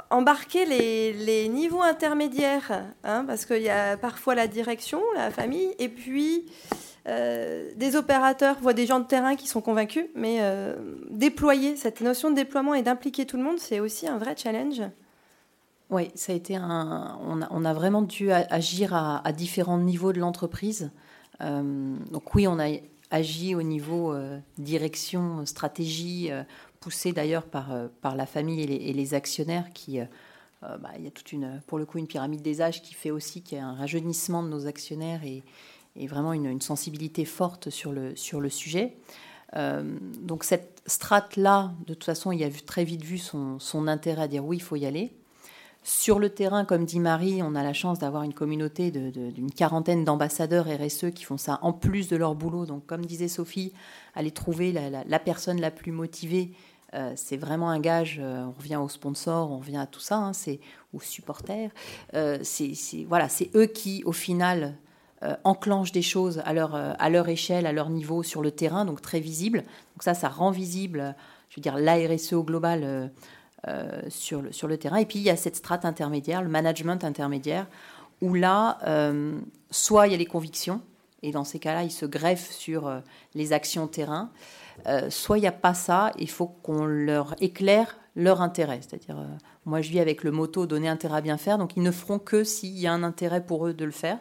[0.09, 5.89] embarquer les, niveaux intermédiaires, hein, parce qu'il y a parfois la direction, la famille, et
[5.89, 6.45] puis
[7.07, 10.75] euh, des opérateurs, voient des gens de terrain qui sont convaincus, mais euh,
[11.09, 14.81] déployer, cette notion de déploiement et d'impliquer tout le monde, c'est aussi un vrai challenge.
[15.89, 17.17] Oui, ça a été un.
[17.21, 20.91] On a, vraiment dû agir à, différents niveaux de l'entreprise.
[21.39, 22.67] Euh, donc oui, on a
[23.09, 24.13] agi au niveau
[24.57, 26.29] direction, stratégie,
[26.79, 29.99] poussé d'ailleurs par, euh, par la famille et les, actionnaires qui...
[29.99, 30.05] Euh,
[30.63, 32.95] euh, bah, il y a toute une, pour le coup, une pyramide des âges qui
[32.95, 35.43] fait aussi qu'il y a un rajeunissement de nos actionnaires et,
[35.95, 38.97] et vraiment une, sensibilité forte sur le, sur le sujet.
[39.53, 44.23] donc cette strate-là, de toute façon, il y a très vite vu son, son intérêt
[44.23, 45.13] à dire oui, il faut y aller.
[45.89, 50.03] Sur le terrain, comme dit Marie, on a la chance d'avoir une communauté d'une quarantaine
[50.03, 52.65] d'ambassadeurs RSE qui font ça en plus de leur boulot.
[52.65, 53.71] Donc, comme disait Sophie,
[54.13, 56.51] aller trouver la, personne la plus motivée,
[56.93, 58.19] euh, c'est vraiment un gage.
[58.21, 60.59] Euh, on revient aux sponsors, on revient à tout ça, hein, c'est
[60.93, 61.71] aux supporters.
[62.15, 62.73] Euh, c'est
[63.07, 64.75] voilà, c'est eux qui, au final,
[65.45, 69.01] enclenchent des choses à leur, à leur échelle, à leur niveau sur le terrain, donc
[69.01, 69.59] très visible.
[69.59, 71.15] Donc ça, ça rend visible,
[71.49, 73.09] je veux dire, la RSE au global
[73.67, 74.97] euh, sur, le, sur le terrain.
[74.97, 77.67] Et puis il y a cette strate intermédiaire, le management intermédiaire,
[78.21, 79.37] où là, euh,
[79.71, 80.81] soit il y a les convictions,
[81.21, 82.99] et dans ces cas-là, ils se greffent sur euh,
[83.35, 84.29] les actions terrain,
[85.09, 88.79] soit il n'y a pas ça, il faut qu'on leur éclaire leur intérêt.
[88.81, 89.17] C'est-à-dire,
[89.65, 92.19] moi je vis avec le motto donner intérêt à bien faire, donc ils ne feront
[92.19, 94.19] que s'il y a un intérêt pour eux de le faire.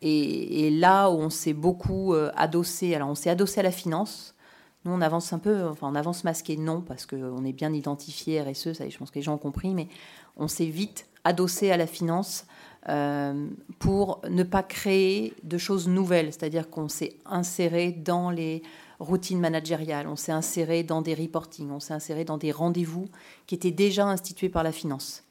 [0.00, 4.36] Et, et là où on s'est beaucoup adossé, alors on s'est adossé à la finance,
[4.84, 8.40] Nous, on avance un peu, enfin, on avance masqué, non, parce qu'on est bien identifié
[8.40, 9.88] RSE, ça, je pense que les gens ont compris, mais
[10.36, 12.46] on s'est vite adossé à la finance
[12.88, 13.46] euh,
[13.78, 18.62] pour ne pas créer de choses nouvelles, c'est-à-dire qu'on s'est inséré dans les
[19.00, 23.06] routines managériales, on s'est inséré dans des reporting, on s'est inséré dans des rendez-vous
[23.46, 25.24] qui étaient déjà institués par la finance.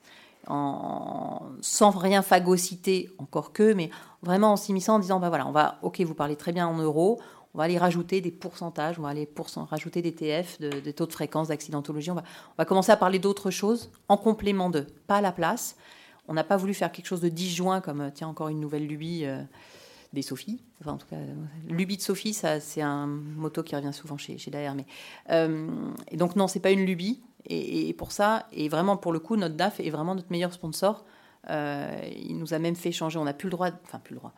[0.47, 3.91] Sans rien phagocyter, encore que, mais
[4.23, 6.77] vraiment en s'immisçant en disant, bah voilà, on va, ok, vous parlez très bien en
[6.77, 7.19] euros,
[7.53, 11.13] on va aller rajouter des pourcentages, on va aller rajouter des TF, des taux de
[11.13, 12.21] fréquence d'accidentologie, on
[12.57, 15.75] va, commencer à parler d'autres choses en complément d'eux, pas à la place.
[16.27, 19.25] On n'a pas voulu faire quelque chose de disjoint comme, tiens, encore une nouvelle lubie.
[19.25, 19.41] Euh,
[20.13, 20.61] des Sophie.
[20.81, 21.17] Enfin, en tout cas,
[21.67, 24.85] lubie de Sophie, c'est un motto qui revient souvent chez, chez Mais,
[25.29, 25.67] euh,
[26.09, 27.21] et donc, non, c'est pas une lubie.
[27.45, 31.05] Et, pour ça, et vraiment, pour le coup, notre DAF est vraiment notre meilleur sponsor.
[31.49, 33.17] Euh, il nous a même fait changer.
[33.17, 34.33] On n'a plus le droit, enfin, plus le droit.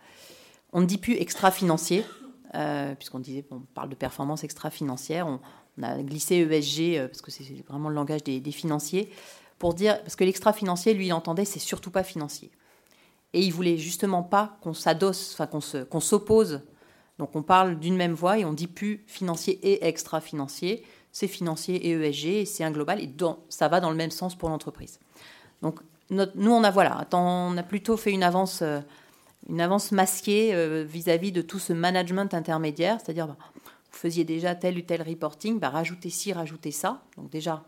[0.71, 2.05] On ne dit plus extra-financier,
[2.55, 5.27] euh, puisqu'on disait, on parle de performance extra-financière.
[5.27, 5.39] On,
[5.81, 9.09] a glissé ESG, parce que c'est vraiment le langage des, financiers,
[9.57, 12.51] pour dire, parce que l'extra-financier, lui, il entendait, c'est surtout pas financier.
[13.33, 16.61] Et il voulait justement pas qu'on s'adosse, enfin qu'on s'oppose.
[17.17, 20.83] Donc on parle d'une même voix et on dit plus financier et extra-financier.
[21.11, 23.13] C'est financier et ESG c'est un global et
[23.47, 24.99] ça va dans le même sens pour l'entreprise.
[25.61, 28.81] Donc nous on a voilà, on a plutôt fait une avance, euh,
[29.49, 34.55] une avance masquée euh, vis-à-vis de tout ce management intermédiaire, c'est-à-dire bah, vous faisiez déjà
[34.55, 37.01] tel ou tel reporting, bah, rajoutez ci, rajoutez ça.
[37.17, 37.63] Donc déjà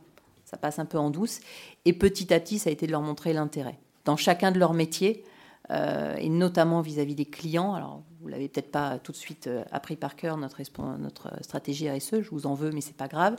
[0.46, 1.40] ça passe un peu en douce
[1.86, 4.74] et petit à petit ça a été de leur montrer l'intérêt dans chacun de leurs
[4.74, 5.24] métiers
[5.72, 7.74] euh, et notamment vis-à-vis des clients.
[7.74, 10.62] Alors, vous l'avez peut-être pas tout de suite euh, appris par cœur notre,
[11.00, 13.38] notre stratégie RSE, je vous en veux, mais c'est pas grave.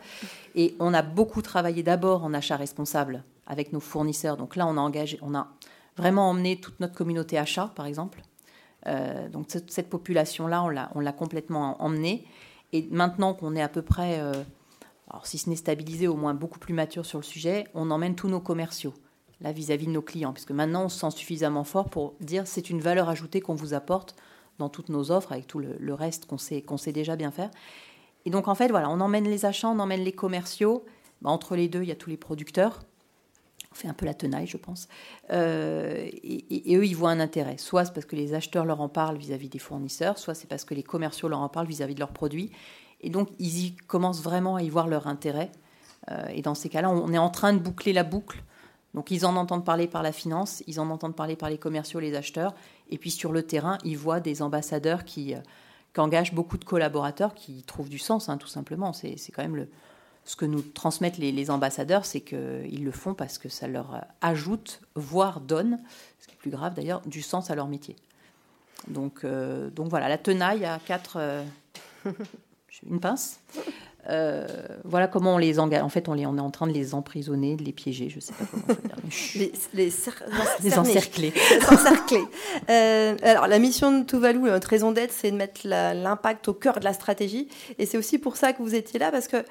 [0.54, 4.38] Et on a beaucoup travaillé d'abord en achat responsable avec nos fournisseurs.
[4.38, 5.48] Donc là, on a engagé, on a
[5.96, 8.22] vraiment emmené toute notre communauté achat, par exemple.
[8.86, 12.26] Euh, donc cette, population-là, on l'a, complètement emmenée.
[12.72, 14.18] Et maintenant qu'on est à peu près,
[15.08, 18.16] alors si ce n'est stabilisé, au moins beaucoup plus mature sur le sujet, on emmène
[18.16, 18.94] tous nos commerciaux
[19.40, 22.70] là vis-à-vis de nos clients, puisque maintenant on se sent suffisamment fort pour dire c'est
[22.70, 24.16] une valeur ajoutée qu'on vous apporte
[24.58, 27.50] dans toutes nos offres, avec tout le, reste qu'on sait, qu'on sait déjà bien faire.
[28.24, 30.84] Et donc en fait, voilà, on emmène les achats, on emmène les commerciaux.
[31.22, 32.80] Bah, entre les deux, il y a tous les producteurs.
[33.74, 34.88] On fait un peu la tenaille, je pense.
[35.30, 37.58] Euh, et, eux, ils voient un intérêt.
[37.58, 40.64] Soit c'est parce que les acheteurs leur en parlent vis-à-vis des fournisseurs, soit c'est parce
[40.64, 42.50] que les commerciaux leur en parlent vis-à-vis de leurs produits.
[43.00, 45.50] Et donc, ils y commencent vraiment à y voir leur intérêt.
[46.10, 48.42] Euh, et dans ces cas-là, on est en train de boucler la boucle
[48.94, 51.98] donc ils en entendent parler par la finance, ils en entendent parler par les commerciaux,
[51.98, 52.54] les acheteurs,
[52.88, 55.40] et puis sur le terrain, ils voient des ambassadeurs qui, euh,
[55.96, 58.92] engagent beaucoup de collaborateurs qui trouvent du sens, hein, tout simplement.
[58.92, 59.68] C'est quand même le,
[60.24, 64.80] ce que nous transmettent les, ambassadeurs, c'est qu'ils le font parce que ça leur ajoute,
[64.94, 65.78] voire donne,
[66.20, 67.96] ce qui est plus grave d'ailleurs, du sens à leur métier.
[68.88, 71.16] Donc, euh, donc voilà, la tenaille à quatre...
[71.18, 71.44] Euh,
[72.88, 73.40] une pince.
[74.10, 74.46] Euh,
[74.84, 75.82] voilà comment on les engage.
[75.82, 78.16] En fait, on, les, on est en train de les emprisonner, de les piéger, je
[78.16, 78.96] ne sais pas comment dire.
[79.34, 79.92] les, les,
[80.62, 81.32] les encercler.
[82.68, 86.78] Euh, alors, la mission de Tuvalu, notre raison d'être, c'est de mettre l'impact au cœur
[86.78, 87.48] de la stratégie.
[87.78, 89.42] Et c'est aussi pour ça que vous étiez là, parce que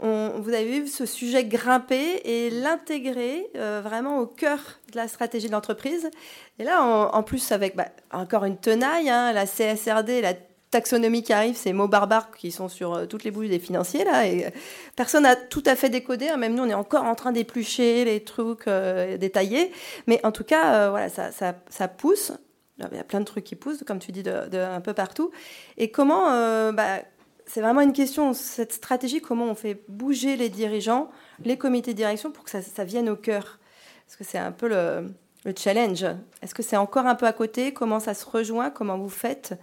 [0.00, 4.58] on, vous avez vu ce sujet grimper et l'intégrer euh, vraiment au cœur
[4.92, 6.10] de la stratégie de l'entreprise.
[6.58, 10.34] Et là, en, plus, avec bah, encore une tenaille, hein, la CSRD, la
[10.70, 14.02] taxonomie qui arrive, ces mots barbares qui sont sur euh, toutes les bouches des financiers
[14.02, 14.50] là, euh,
[14.96, 16.28] personne n'a tout à fait décodé.
[16.28, 16.38] Hein.
[16.38, 19.70] Même nous, on est encore en train d'éplucher les trucs détaillés,
[20.08, 22.32] mais en tout cas, voilà, ça, ça, pousse.
[22.78, 25.30] Il y a plein de trucs qui poussent, comme tu dis, de, un peu partout.
[25.76, 27.02] Et comment, bah,
[27.46, 31.10] c'est vraiment une question, cette stratégie, comment on fait bouger les dirigeants,
[31.44, 33.58] les comités de direction pour que ça, vienne au cœur.
[34.06, 35.12] Parce que c'est un peu le,
[35.44, 36.04] le challenge.
[36.42, 37.72] Est-ce que c'est encore un peu à côté?
[37.72, 38.70] Comment ça se rejoint?
[38.70, 39.54] Comment vous faites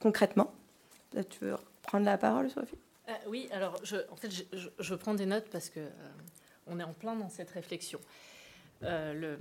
[0.00, 0.52] concrètement?
[1.12, 2.78] Tu veux prendre la parole, Sophie?
[3.08, 5.90] Euh, Oui, alors je, en fait, je, prends des notes parce que euh,
[6.66, 8.00] on est en plein dans cette réflexion.
[8.82, 9.36] Euh,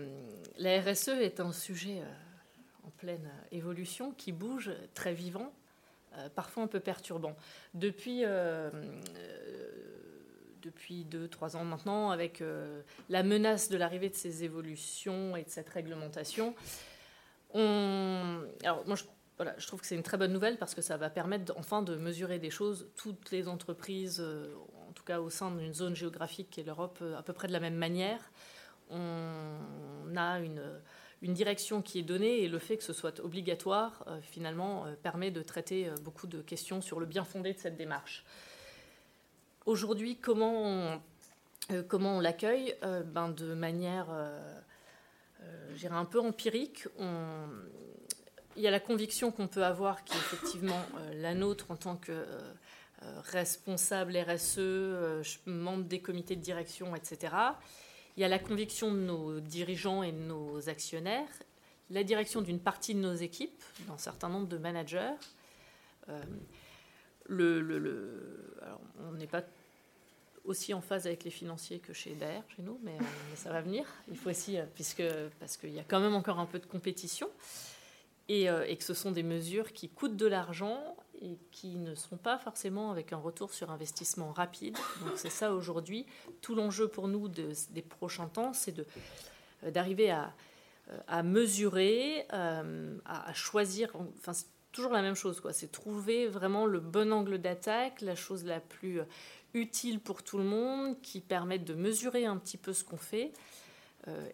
[0.58, 2.02] la RSE est un sujet
[2.86, 5.54] en pleine évolution qui bouge, très vivant,
[6.36, 7.36] parfois un peu perturbant.
[7.74, 8.24] Depuis
[10.62, 12.44] depuis deux, trois ans maintenant, avec
[13.10, 16.54] la menace de l'arrivée de ces évolutions et de cette réglementation.
[17.54, 18.42] On...
[18.64, 19.04] Alors, moi, je
[19.40, 21.82] voilà, je trouve que c'est une très bonne nouvelle parce que ça va permettre enfin
[21.82, 22.90] de mesurer des choses.
[22.98, 24.54] Toutes les entreprises, euh,
[24.90, 27.48] en tout cas au sein d'une zone géographique qui est l'Europe, euh, à peu près
[27.48, 28.20] de la même manière.
[28.90, 30.62] On a une,
[31.22, 35.32] une, direction qui est donnée et le fait que ce soit obligatoire, euh, finalement, permet
[35.32, 38.26] de traiter beaucoup de questions sur le bien fondé de cette démarche.
[39.66, 41.00] Aujourd'hui, comment
[41.70, 42.76] on, comment on l'accueille?
[42.82, 44.08] Ben, De manière,
[45.92, 46.88] un peu empirique.
[48.60, 51.78] Il y a la conviction qu'on peut avoir, qui est effectivement euh, la nôtre en
[51.78, 52.54] tant que euh,
[53.32, 57.34] responsable RSE, membre des comités de direction, etc.
[58.20, 61.30] Il y a la conviction de nos dirigeants et de nos actionnaires,
[61.90, 65.14] la direction d'une partie de nos équipes, d'un certain nombre de managers.
[67.30, 68.60] le,
[69.08, 69.44] on n'est pas
[70.44, 72.98] aussi en phase avec les financiers que chez DAER, chez nous, mais,
[73.36, 73.86] ça va venir.
[74.10, 75.04] Il faut aussi, puisque,
[75.40, 77.30] parce qu'il y a quand même encore un peu de compétition.
[78.30, 82.18] Euh, et, que ce sont des mesures qui coûtent de l'argent et qui ne sont
[82.18, 84.78] pas forcément avec un retour sur investissement rapide.
[85.02, 86.06] Donc c'est ça aujourd'hui.
[86.42, 90.34] Tout l'enjeu pour nous des prochains temps, c'est euh, d'arriver à,
[90.92, 93.92] euh, à mesurer, à, choisir.
[94.18, 95.42] Enfin, c'est toujours la même chose.
[95.52, 99.02] C'est trouver vraiment le bon angle d'attaque, la chose la plus
[99.54, 103.34] utile pour tout le monde, qui permette de mesurer un petit peu ce qu'on fait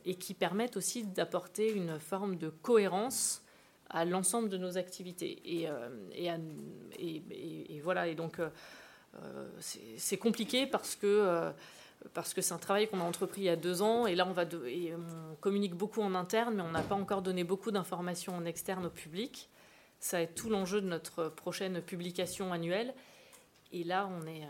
[0.06, 3.45] et qui permette aussi d'apporter une forme de cohérence
[3.96, 5.42] à l'ensemble de nos activités.
[5.46, 5.90] Et, euh,
[7.82, 8.50] voilà, et donc euh,
[9.24, 11.52] euh, c'est compliqué parce que
[12.14, 14.34] parce c'est un travail qu'on a entrepris il y a deux ans, et là on,
[14.34, 18.36] va et on communique beaucoup en interne, mais on n'a pas encore donné beaucoup d'informations
[18.36, 19.50] en externe au public.
[20.00, 22.94] Ça être tout l'enjeu de notre prochaine publication annuelle.
[23.72, 24.44] Et là, on est,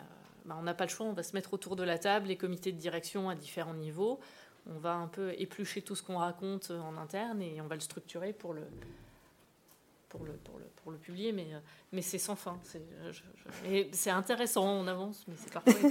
[0.46, 2.36] bah, on n'a pas le choix, on va se mettre autour de la table, les
[2.36, 4.20] comités de direction à différents niveaux.
[4.68, 7.82] On va un peu éplucher tout ce qu'on raconte en interne et on va le
[7.82, 8.64] structurer pour le,
[10.16, 11.60] pour le, pour le, pour le publier, mais, euh,
[11.92, 12.60] mais c'est sans fin.
[13.92, 15.74] C'est intéressant, on avance, mais c'est parfois.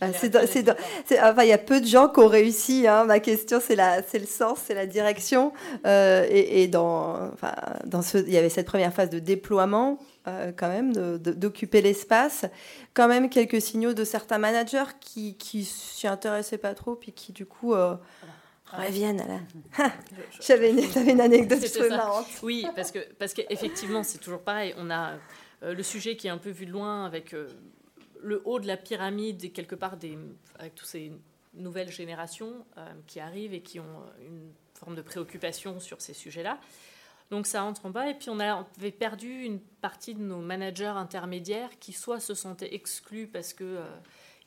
[0.00, 2.86] Bah, enfin, il y a peu de gens qui ont réussi.
[2.88, 3.04] Hein.
[3.04, 5.52] Ma question, c'est le sens, c'est la direction.
[5.86, 9.98] Euh, et, et, dans, enfin, dans ce, il y avait cette première phase de déploiement.
[10.28, 12.44] Euh, quand même, d'occuper l'espace.
[12.92, 17.32] Quand même quelques signaux de certains managers qui, qui s'y intéressaient pas trop, puis qui
[17.32, 17.74] du coup
[18.72, 19.92] reviennent à la.
[20.40, 22.26] J'avais une, une, anecdote marrante.
[22.42, 24.74] Oui, parce que parce qu'effectivement, c'est toujours pareil.
[24.76, 25.14] On a
[25.62, 27.48] euh, le sujet qui est un peu vu de loin avec euh,
[28.22, 30.18] le haut de la pyramide, quelque part, des,
[30.58, 31.12] avec toutes ces
[31.54, 36.58] nouvelles générations euh, qui arrivent et qui ont une forme de préoccupation sur ces sujets-là.
[37.30, 38.08] Donc ça entre en bas.
[38.08, 42.74] Et puis on avait perdu une partie de nos managers intermédiaires qui soit se sentaient
[42.74, 43.78] exclus parce que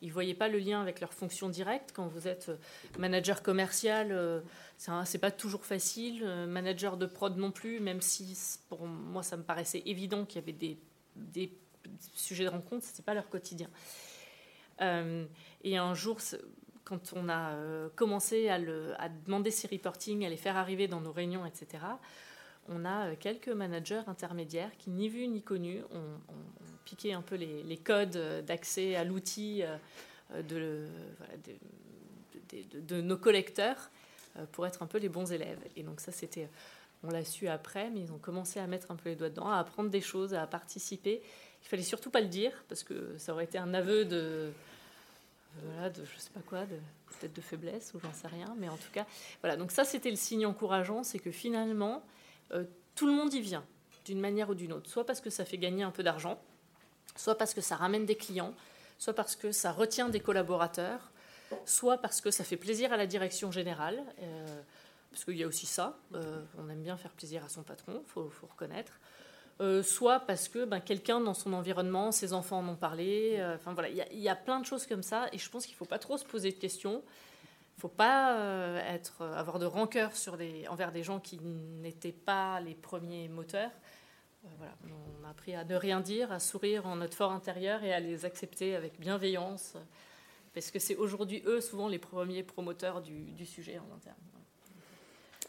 [0.04, 1.92] ils ne voyaient pas le lien avec leur fonction directe.
[1.96, 2.58] Quand vous êtes euh,
[3.00, 4.42] manager commercial, euh,
[4.78, 6.24] c'est pas toujours facile.
[6.26, 8.38] Euh, manager de prod non plus, même si
[8.68, 10.78] pour moi ça me paraissait évident qu'il y avait
[11.32, 11.58] des,
[12.16, 13.70] sujets de rencontre, ce n'était pas leur quotidien.
[14.82, 16.18] et un jour,
[16.84, 17.56] quand on a
[17.96, 18.60] commencé à,
[19.10, 21.84] demander ces reporting, à les faire arriver dans nos réunions, etc.,
[22.70, 26.34] on a quelques managers intermédiaires qui, ni vus ni connus, ont
[26.84, 30.88] piquer un peu les, codes d'accès à l'outil euh, de,
[33.02, 33.90] nos collecteurs
[34.38, 35.60] euh, pour être un peu les bons élèves.
[35.76, 36.50] Et donc ça, c'était,
[37.04, 39.50] on l'a su après, mais ils ont commencé à mettre un peu les doigts dedans,
[39.50, 41.22] à apprendre des choses, à participer.
[41.64, 44.52] Il fallait surtout pas le dire parce que ça aurait été un aveu de,
[45.64, 46.66] voilà, de je sais pas quoi,
[47.20, 49.06] peut-être de faiblesse ou j'en sais rien, mais en tout cas,
[49.42, 49.56] voilà.
[49.56, 52.04] Donc ça, c'était le signe encourageant, c'est que finalement,
[52.54, 52.64] euh,
[52.96, 53.66] tout le monde y vient
[54.06, 56.40] d'une manière ou d'une autre, soit parce que ça fait gagner un peu d'argent,
[57.16, 58.54] soit parce que ça ramène des clients,
[58.98, 61.12] soit parce que ça retient des collaborateurs,
[61.66, 64.62] soit parce que ça fait plaisir à la direction générale, euh,
[65.12, 68.04] parce qu'il y a aussi ça, euh, on aime bien faire plaisir à son patron,
[68.04, 69.00] il faut, reconnaître,
[69.84, 73.88] soit parce que ben, quelqu'un dans son environnement, ses enfants en ont parlé, enfin voilà,
[73.90, 76.00] il y, a plein de choses comme ça, et je pense qu'il ne faut pas
[76.00, 77.02] trop se poser de questions.
[77.76, 78.38] Il ne faut pas
[78.88, 83.72] être, avoir de rancœur sur des, envers des gens qui n'étaient pas les premiers moteurs.
[84.46, 84.66] Euh,
[85.22, 88.00] on a appris à ne rien dire, à sourire en notre fort intérieur et à
[88.00, 89.76] les accepter avec bienveillance,
[90.54, 94.18] parce que c'est aujourd'hui eux souvent les premiers promoteurs du, sujet en interne.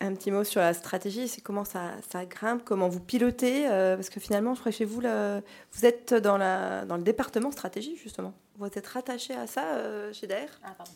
[0.00, 1.94] Un petit mot sur la stratégie, c'est comment ça,
[2.26, 6.14] grimpe, comment vous pilotez, euh, parce que finalement, je crois que chez vous, vous êtes
[6.14, 8.34] dans, la, dans le département stratégie, justement.
[8.56, 10.92] Vous êtes rattaché à ça euh, chez DAER Ah, pardon.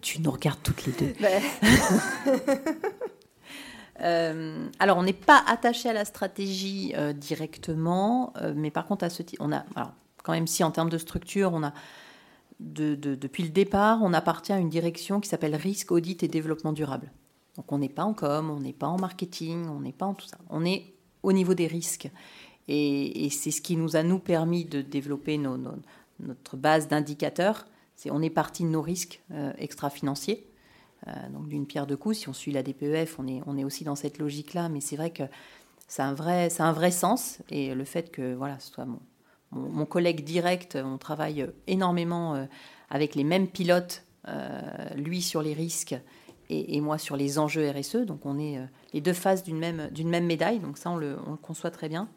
[0.00, 1.14] Tu nous regardes toutes les deux.
[4.00, 9.04] Euh, alors, on n'est pas attaché à la stratégie euh, directement, euh, mais par contre,
[9.04, 9.92] à ce on a, alors,
[10.22, 11.72] quand même, si en termes de structure, on a,
[12.58, 17.10] depuis le départ, on appartient à une direction qui s'appelle risque, audit et développement durable.
[17.56, 20.14] Donc, on n'est pas en com, on n'est pas en marketing, on n'est pas en
[20.14, 20.38] tout ça.
[20.50, 22.10] On est au niveau des risques.
[22.66, 27.66] Et, c'est ce qui nous a, nous, permis de développer notre base d'indicateurs.
[28.10, 29.22] On est parti de nos risques
[29.58, 30.46] extra-financiers
[31.08, 33.64] euh, donc d'une pierre deux coups, si on suit la DPEF, on est, on est
[33.64, 35.24] aussi dans cette logique-là, mais c'est vrai que
[35.86, 37.38] ça a, un vrai, un vrai sens.
[37.50, 39.00] Et le fait que voilà, ce soit mon,
[39.50, 42.46] mon, collègue direct, on travaille énormément euh,
[42.88, 44.60] avec les mêmes pilotes, euh,
[44.96, 45.96] lui sur les risques
[46.50, 47.96] et, moi sur les enjeux RSE.
[48.06, 48.60] Donc on est
[48.92, 51.70] les deux faces d'une même, d'une même médaille, donc ça on le, on le, conçoit
[51.70, 52.08] très bien.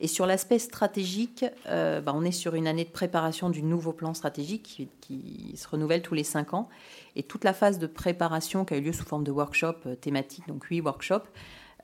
[0.00, 4.14] Et sur l'aspect stratégique, bah, on est sur une année de préparation du nouveau plan
[4.14, 6.68] stratégique qui, se renouvelle tous les cinq ans.
[7.16, 10.46] Et toute la phase de préparation qui a eu lieu sous forme de workshop thématique,
[10.48, 11.28] donc huit workshops,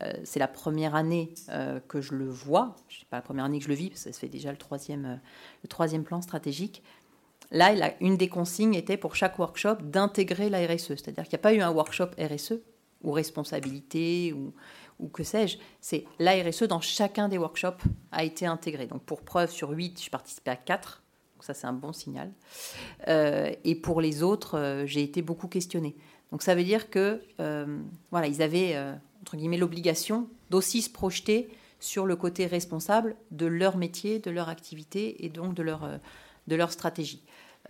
[0.03, 2.77] euh, c'est la première année euh, que je le vois.
[2.89, 4.51] Je sais pas la première année que je le vis, parce que ça fait déjà
[4.51, 5.17] le troisième, euh,
[5.63, 6.83] le troisième plan stratégique.
[7.51, 10.89] Là, une des consignes était pour chaque workshop d'intégrer la RSE.
[10.89, 12.55] C'est-à-dire qu'il n'y a pas eu un workshop RSE
[13.03, 14.53] ou responsabilité ou,
[14.99, 15.59] ou que sais-je.
[15.81, 17.83] C'est la RSE dans chacun des workshops
[18.13, 18.87] a été intégré.
[18.87, 21.03] Donc pour preuve, sur 8, je participais à 4.
[21.37, 22.33] Donc ça, c'est un bon signal.
[23.07, 25.95] et pour les autres, j'ai été beaucoup questionnée.
[26.33, 27.21] Donc ça veut dire que
[28.11, 28.75] voilà, ils avaient
[29.27, 31.49] entre guillemets, l'obligation d'aussi se projeter
[31.81, 35.99] sur le côté responsable de leur métier, de leur activité et donc de leur, euh,
[36.47, 37.25] de leur stratégie.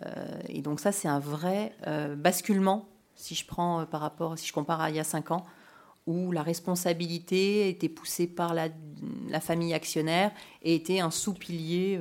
[0.04, 4.46] Euh, et donc ça, c'est un vrai euh, basculement, si je prends par rapport, si
[4.46, 5.44] je compare à il y a cinq ans,
[6.06, 8.68] où la responsabilité était poussée par la,
[9.28, 10.30] la famille actionnaire
[10.62, 11.98] et était un sous-pilier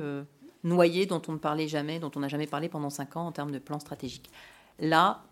[0.62, 3.32] noyé dont on ne parlait jamais, dont on n'a jamais parlé pendant cinq ans en
[3.32, 4.30] termes de plan stratégique.
[4.78, 5.24] Là,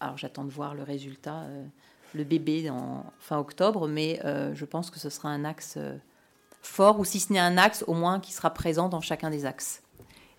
[0.00, 1.44] alors j'attends de voir le résultat
[2.14, 5.96] le bébé en fin octobre, mais euh, je pense que ce sera un axe euh,
[6.60, 9.46] fort, ou si ce n'est un axe, au moins qui sera présent dans chacun des
[9.46, 9.82] axes.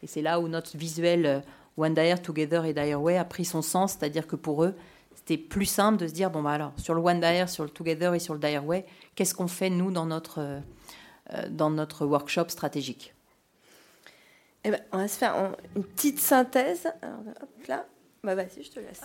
[0.02, 1.40] Et c'est là où notre visuel euh,
[1.78, 4.76] One Dire Together et Dire Way a pris son sens, c'est-à-dire que pour eux,
[5.16, 7.70] c'était plus simple de se dire bon bah alors sur le One Dire, sur le
[7.70, 10.62] Together et sur le Dire Way, qu'est-ce qu'on fait nous dans notre
[11.50, 13.14] dans notre workshop stratégique?
[14.64, 16.88] Eh ben, on va se faire une petite synthèse.
[17.02, 17.86] Alors, hop là,
[18.24, 19.02] bah vas-y, je te laisse.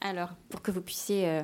[0.00, 1.42] Alors, pour que vous puissiez euh,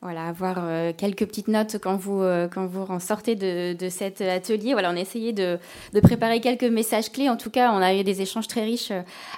[0.00, 4.20] voilà, avoir euh, quelques petites notes quand vous, euh, quand vous en sortez de, cet
[4.20, 4.72] atelier.
[4.72, 5.58] Voilà, on a essayé de,
[6.02, 7.28] préparer quelques messages clés.
[7.28, 8.92] En tout cas, on a eu des échanges très riches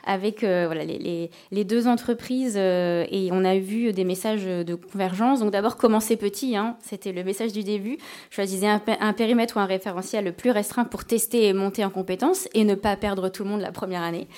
[0.04, 1.30] avec voilà, les,
[1.64, 5.40] deux entreprises et on a vu des messages de convergence.
[5.40, 7.96] Donc d'abord, commencer petit, hein, c'était le message du début.
[8.30, 11.90] Choisissez un, un, périmètre ou un référentiel le plus restreint pour tester et monter en
[11.90, 14.28] compétences et ne pas perdre tout le monde la première année.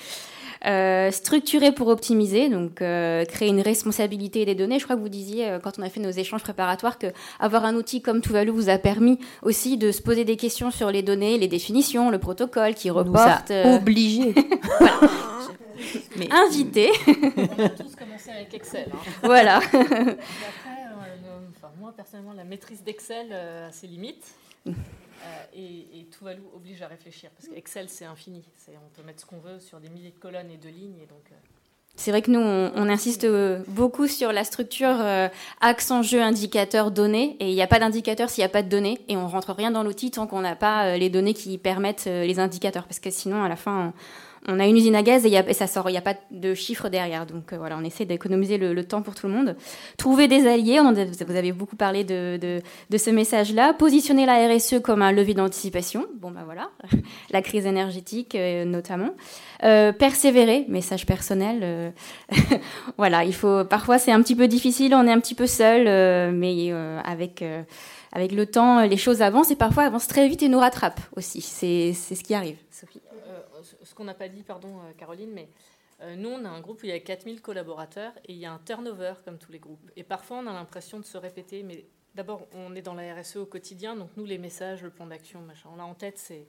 [0.65, 4.79] Euh, structurer pour optimiser, donc euh, créer une responsabilité des données.
[4.79, 7.07] Je crois que vous disiez euh, quand on a fait nos échanges préparatoires que
[7.37, 10.89] avoir un outil comme Tuvalu vous a permis aussi de se poser des questions sur
[10.89, 13.51] les données, les définitions, le protocole qui reporte.
[13.51, 14.33] Obligé.
[16.15, 16.29] Mais...
[16.31, 16.89] Invité.
[17.07, 18.89] on a tous commencé avec Excel.
[18.93, 18.97] Hein.
[19.21, 19.57] Voilà.
[19.57, 19.75] après,
[21.81, 24.33] moi personnellement, la maîtrise d'Excel a ses limites.
[25.23, 28.43] Euh, et, et Tuvalu oblige à réfléchir, parce qu'Excel, c'est infini.
[28.69, 30.99] On peut mettre ce qu'on veut sur des milliers de colonnes et de lignes.
[31.01, 31.35] Et donc, euh,
[31.95, 34.97] c'est vrai que nous, on, insiste euh, beaucoup sur la structure
[35.61, 37.37] axe en jeu, indicateur, données.
[37.39, 38.99] Et il n'y a pas d'indicateur s'il n'y a pas de données.
[39.07, 42.39] Et on rentre rien dans l'outil tant qu'on n'a pas les données qui permettent les
[42.39, 42.85] indicateurs.
[42.85, 43.93] Parce que sinon, à la fin, on
[44.47, 47.25] a une usine à gaz et, ça sort, il n'y a pas de chiffres derrière.
[47.25, 49.55] Donc euh, voilà, on essaie d'économiser le, temps pour tout le monde.
[49.97, 52.61] Trouver des alliés, vous avez beaucoup parlé de,
[52.95, 53.73] ce message-là.
[53.73, 56.05] Positionner la RSE comme un levier d'anticipation.
[56.19, 56.69] Bon ben voilà,
[57.31, 59.11] la crise énergétique euh, notamment.
[59.63, 61.93] Euh, persévérer, message personnel.
[62.97, 63.63] voilà, il faut.
[63.63, 66.71] Parfois c'est un petit peu difficile, on est un petit peu seul, mais
[67.05, 67.43] avec
[68.11, 71.41] avec le temps, les choses avancent et parfois avancent très vite et nous rattrapent aussi.
[71.41, 73.01] C'est ce qui arrive, Sophie
[73.63, 75.49] ce qu'on n'a pas dit, pardon euh, Caroline, mais
[76.01, 78.45] euh, nous, on a un groupe où il y a 4000 collaborateurs et il y
[78.45, 79.91] a un turnover comme tous les groupes.
[79.95, 81.85] Et parfois, on a l'impression de se répéter, mais
[82.15, 85.41] d'abord, on est dans la RSE au quotidien, donc nous, les messages, le plan d'action,
[85.41, 86.47] machin, on a en tête, c'est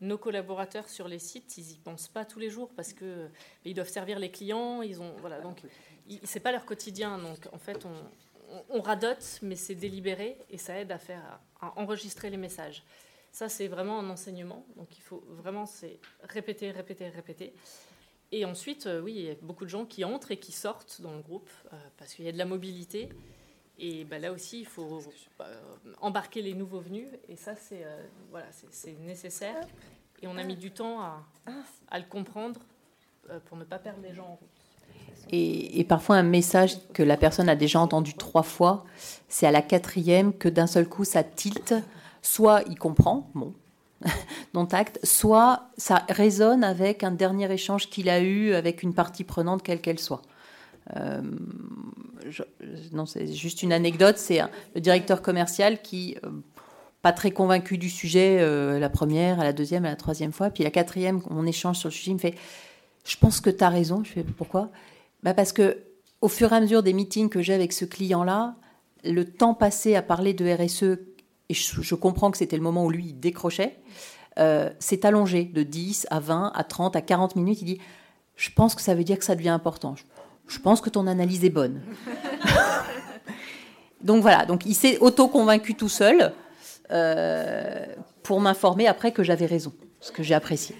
[0.00, 3.28] nos collaborateurs sur les sites, ils y pensent pas tous les jours parce que
[3.64, 5.60] ils doivent servir les clients, ils ont voilà donc
[6.22, 10.78] c'est pas leur quotidien donc en fait on, on, radote mais c'est délibéré et ça
[10.78, 12.84] aide à faire à enregistrer les messages.
[13.38, 14.66] Ça, c'est vraiment un enseignement.
[14.76, 17.52] Donc, il faut vraiment c'est répéter, répéter, répéter.
[18.32, 21.00] Et ensuite, euh, oui, il y a beaucoup de gens qui entrent et qui sortent
[21.02, 23.10] dans le groupe euh, parce qu'il y a de la mobilité.
[23.78, 25.00] Et bah, là aussi, il faut
[25.40, 25.60] euh,
[26.00, 27.06] embarquer les nouveaux venus.
[27.28, 27.86] Et ça, c'est
[28.32, 29.64] voilà, c'est nécessaire.
[30.20, 31.24] Et on a mis du temps à,
[31.92, 32.58] à le comprendre
[33.44, 34.48] pour ne pas perdre les gens en route.
[35.30, 38.84] Et, et, parfois un message que la personne a déjà entendu trois fois,
[39.28, 41.74] c'est à la quatrième que d'un seul coup ça tilte
[42.28, 43.54] soit il comprend, bon,
[44.54, 49.24] dont acte, soit ça résonne avec un dernier échange qu'il a eu avec une partie
[49.24, 50.22] prenante, quelle qu'elle soit.
[50.96, 51.22] Euh,
[52.92, 54.18] non, c'est juste une anecdote.
[54.18, 54.40] C'est
[54.74, 56.30] le directeur commercial qui, euh,
[57.02, 60.50] pas très convaincu du sujet, euh, la première, à la deuxième, à la troisième fois,
[60.50, 62.34] puis la quatrième, on échange sur le sujet, me fait
[63.04, 64.02] Je pense que tu as raison.
[64.04, 64.70] Je fais Pourquoi?
[65.22, 65.78] Bah Parce que
[66.20, 68.56] au fur et à mesure des meetings que j'ai avec ce client-là,
[69.04, 70.98] le temps passé à parler de RSE
[71.48, 73.78] et je, comprends que c'était le moment où lui il décrochait,
[74.38, 77.62] euh, c'est allongé de 10 à 20 à 30 à 40 minutes.
[77.62, 77.80] Il dit
[78.36, 79.94] Je pense que ça veut dire que ça devient important.
[80.46, 81.80] Je, pense que ton analyse est bonne.
[84.02, 86.32] donc voilà, donc il s'est auto-convaincu tout seul
[86.90, 87.86] euh,
[88.22, 90.76] pour m'informer après que j'avais raison, ce que j'ai apprécié.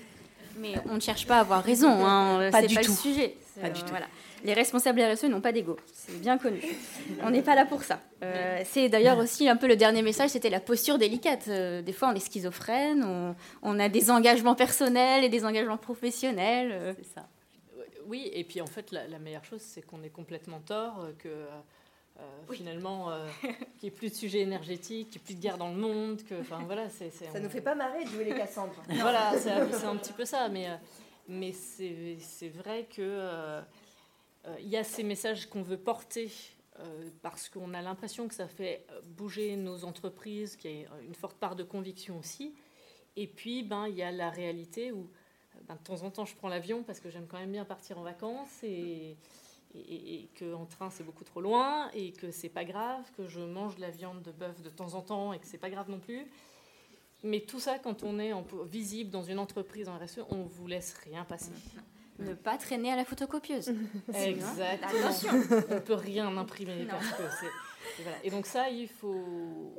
[0.58, 2.50] Mais on ne cherche pas à avoir raison, hein.
[2.50, 2.92] pas c'est du pas tout.
[2.92, 3.36] le sujet.
[3.60, 3.90] Pas du tout.
[3.90, 4.06] Voilà.
[4.44, 6.60] Les responsables RSE n'ont pas d'ego, c'est bien connu.
[7.22, 8.00] On n'est pas là pour ça.
[8.22, 11.46] Euh, c'est d'ailleurs aussi un peu le dernier message, c'était la posture délicate.
[11.48, 15.76] Euh, des fois, on est schizophrène, on, on a des engagements personnels et des engagements
[15.76, 16.70] professionnels.
[16.72, 16.92] euh.
[16.96, 17.28] C'est ça.
[18.06, 21.28] Oui, et puis en fait, la, la meilleure chose, c'est qu'on est complètement tort, que
[21.28, 23.50] euh, finalement, euh, qu'il
[23.82, 26.22] n'y ait plus de sujets énergétiques, qu'il n'y ait plus de guerre dans le monde,
[26.28, 27.10] que, enfin voilà, c'est.
[27.10, 28.72] c'est- Ça on- nous fait pas marrer de jouer les Cassandres.
[28.88, 30.68] Voilà, c'est un, c'est un petit peu ça, mais,
[31.28, 33.02] mais c'est c'est vrai que
[34.60, 36.30] il y a ces messages qu'on veut porter
[36.80, 40.88] euh, parce qu'on a l'impression que ça fait euh, bouger nos entreprises, qu'il y a
[41.06, 42.54] une forte part de conviction aussi.
[43.16, 45.10] Et puis, ben, il y a la réalité où
[45.56, 47.64] euh, ben, de temps en temps, je prends l'avion parce que j'aime quand même bien
[47.64, 49.16] partir en vacances et,
[49.74, 53.40] et, et qu'en train, c'est beaucoup trop loin et que c'est pas grave, que je
[53.40, 55.90] mange de la viande de bœuf de temps en temps et que c'est pas grave
[55.90, 56.26] non plus.
[57.24, 60.68] Mais tout ça, quand on est en- visible dans une entreprise en RSE, on vous
[60.68, 61.50] laisse rien passer.
[62.18, 63.72] Ne pas traîner à la photocopieuse.
[64.14, 65.06] Exactement.
[65.06, 65.30] Attention.
[65.70, 67.22] On peut rien imprimer parce que
[68.02, 68.16] voilà.
[68.24, 69.72] Et donc ça, il faut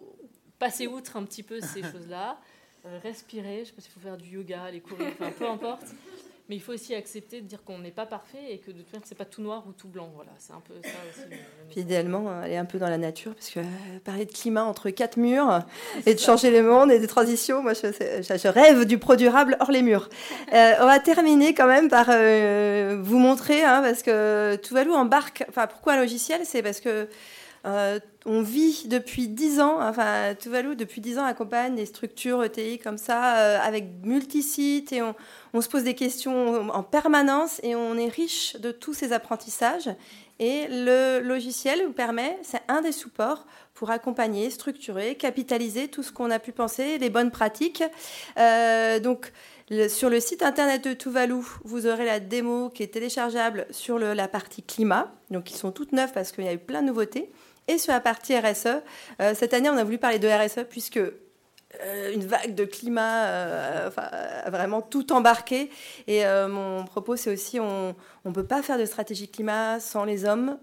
[0.58, 2.40] passer outre un petit peu ces choses-là,
[2.86, 3.60] euh, respirer.
[3.60, 5.88] Je sais pas s'il faut faire du yoga, aller courir, enfin peu importe.
[6.50, 8.92] Mais il faut aussi accepter de dire qu'on n'est pas parfait et que de toute
[8.92, 10.10] manière, c'est pas tout noir ou tout blanc.
[10.16, 11.28] Voilà, c'est un peu ça aussi.
[11.70, 13.64] Puis idéalement, euh, aller un peu dans la nature, parce que euh,
[14.04, 15.62] parler de climat entre quatre murs
[16.08, 18.98] et de changer le monde et des transitions, moi je, c'est- je- je rêve du
[18.98, 20.10] pro durable hors les murs.
[20.52, 25.44] Euh, on va terminer quand même par euh, vous montrer, hein, parce que Tuvalu embarque.
[25.48, 26.42] Enfin, pourquoi un logiciel?
[26.44, 27.08] C'est parce que
[27.66, 32.80] euh, on vit depuis 10 ans, enfin Tuvalu depuis 10 ans accompagne des structures ETI
[32.80, 37.98] comme ça, euh, avec multi-sites, et on, se pose des questions en permanence, et on
[37.98, 39.90] est riche de tous ces apprentissages.
[40.42, 46.14] Et le logiciel vous permet, c'est un des supports pour accompagner, structurer, capitaliser tout ce
[46.14, 47.84] qu'on a pu penser, les bonnes pratiques.
[48.38, 49.34] Euh, donc,
[49.90, 54.28] sur le site internet de Tuvalu, vous aurez la démo qui est téléchargeable sur la
[54.30, 55.14] partie climat.
[55.30, 57.30] Donc, ils sont toutes neuves parce qu'il y a eu plein de nouveautés.
[57.70, 58.82] Et sur la partie RSE,
[59.22, 63.26] euh, cette année, on a voulu parler de RSE puisque euh, une vague de climat
[63.28, 65.70] euh, a vraiment tout embarqué.
[66.08, 67.96] Et mon propos, c'est aussi on
[68.26, 70.58] ne peut pas faire de stratégie climat sans les hommes,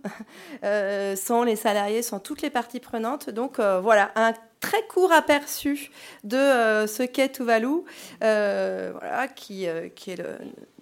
[1.16, 3.30] sans les salariés, sans toutes les parties prenantes.
[3.30, 5.92] Donc voilà, un très court aperçu
[6.24, 6.36] de
[6.88, 7.84] ce qu'est Tuvalu,
[8.20, 10.38] voilà, qui, qui est le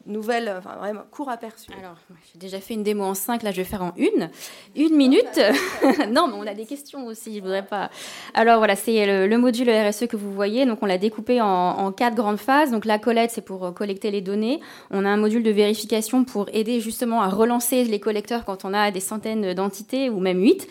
[0.07, 1.71] nouvel, enfin vraiment court aperçu.
[1.79, 1.97] Alors,
[2.33, 4.31] j'ai déjà fait une démo en 5, là je vais faire en une.
[4.77, 5.41] Une minute.
[6.11, 7.91] non, mais on a des questions aussi, je voudrais pas.
[8.35, 10.67] Alors voilà, c'est le, le module RSE que vous voyez.
[10.67, 12.71] Donc on l'a découpé en, en quatre grandes phases.
[12.71, 14.61] Donc la collecte, c'est pour euh, collecter les données.
[14.91, 18.75] On a un module de vérification pour aider justement à relancer les collecteurs quand on
[18.75, 20.69] a des centaines d'entités ou même huit.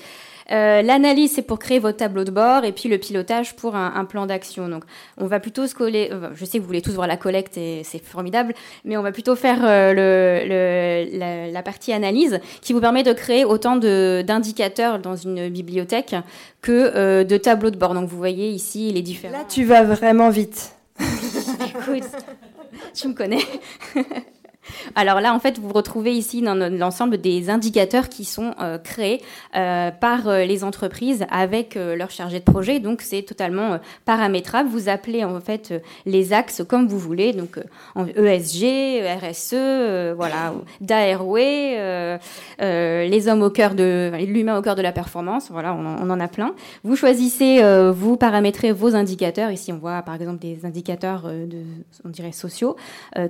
[0.52, 3.94] Euh, L'analyse, c'est pour créer votre tableau de bord, et puis le pilotage pour un,
[3.96, 4.68] un plan d'action.
[4.68, 4.84] Donc,
[5.18, 6.10] on va plutôt se coller.
[6.12, 8.54] euh, je sais que vous voulez tous voir la collecte et c'est formidable,
[8.86, 13.04] mais on va plutôt faire euh, le, le- la, la partie analyse qui vous permet
[13.04, 16.16] de créer autant d'indicateurs dans une bibliothèque
[16.62, 17.94] que de tableaux de bord.
[17.94, 19.34] Donc, vous voyez ici les différents.
[19.38, 20.74] Là, tu vas vraiment vite.
[21.00, 22.04] Écoute,
[22.94, 23.42] tu me connais.
[24.96, 29.22] Alors là, en fait, vous retrouvez ici dans l'ensemble des indicateurs qui sont euh, créés
[29.56, 32.80] euh, par euh, les entreprises avec leur chargé de projet.
[32.80, 34.70] Donc, c'est totalement paramétrable.
[34.70, 35.74] Vous appelez en fait
[36.06, 37.34] les axes comme vous voulez.
[37.34, 37.60] Donc,
[37.96, 40.54] ESG, RSE, euh, voilà,
[42.62, 45.50] euh, les hommes au cœur de l'humain au cœur de la performance.
[45.52, 46.54] Voilà, on en, on en a plein.
[46.84, 47.62] Vous choisissez,
[47.94, 49.52] vous paramétrez vos indicateurs.
[49.52, 51.60] Ici, on voit par exemple des indicateurs de,
[52.06, 52.76] on dirait sociaux,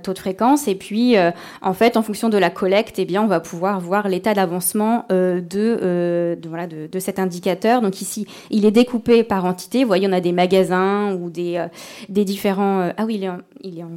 [0.02, 1.16] taux de fréquence, et puis
[1.62, 5.04] en fait, en fonction de la collecte, eh bien, on va pouvoir voir l'état d'avancement
[5.10, 7.80] euh, de, euh, de, voilà, de, de cet indicateur.
[7.80, 9.82] Donc ici, il est découpé par entité.
[9.82, 11.68] Vous voyez, on a des magasins ou des, euh,
[12.08, 12.80] des différents.
[12.80, 13.30] euh, ah oui, il est,
[13.62, 13.90] il est en,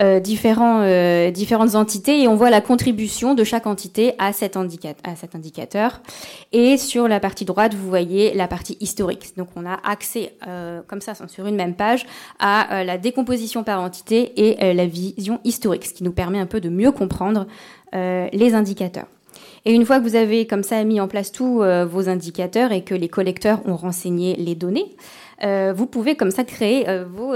[0.00, 4.56] euh, différents, euh, différentes entités et on voit la contribution de chaque entité à cet,
[4.56, 6.00] indica- à cet indicateur.
[6.52, 9.32] Et sur la partie droite, vous voyez la partie historique.
[9.36, 12.06] Donc on a accès, euh, comme ça, sur une même page,
[12.38, 16.38] à euh, la décomposition par entité et euh, la vision historique, ce qui nous permet
[16.38, 17.46] un peu de mieux comprendre
[17.94, 19.06] euh, les indicateurs.
[19.64, 22.72] Et une fois que vous avez comme ça mis en place tous euh, vos indicateurs
[22.72, 24.96] et que les collecteurs ont renseigné les données,
[25.44, 27.34] euh, vous pouvez comme ça créer vos,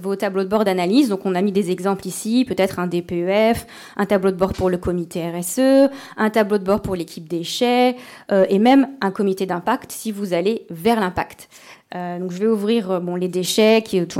[0.00, 1.08] vos tableaux de bord d'analyse.
[1.10, 3.66] Donc on a mis des exemples ici, peut-être un DPEF,
[3.96, 7.96] un tableau de bord pour le comité RSE, un tableau de bord pour l'équipe déchets
[8.30, 11.48] et même un comité d'impact si vous allez vers l'impact.
[11.94, 14.18] Euh, donc je vais ouvrir euh, bon les déchets, qui est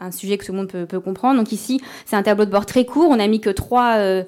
[0.00, 1.38] un- sujet que tout le monde peut, comprendre.
[1.38, 3.08] Donc ici c'est un tableau de bord très court.
[3.10, 4.24] On a mis que trois euh,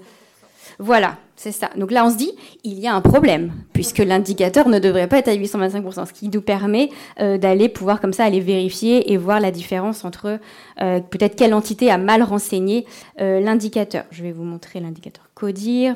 [0.79, 1.71] Voilà, c'est ça.
[1.77, 2.33] Donc là, on se dit,
[2.65, 6.29] il y a un problème, puisque l'indicateur ne devrait pas être à 825%, ce qui
[6.29, 10.39] nous permet d'aller pouvoir comme ça aller vérifier et voir la différence entre
[10.77, 12.85] peut-être quelle entité a mal renseigné
[13.19, 14.05] l'indicateur.
[14.11, 15.95] Je vais vous montrer l'indicateur CODIR.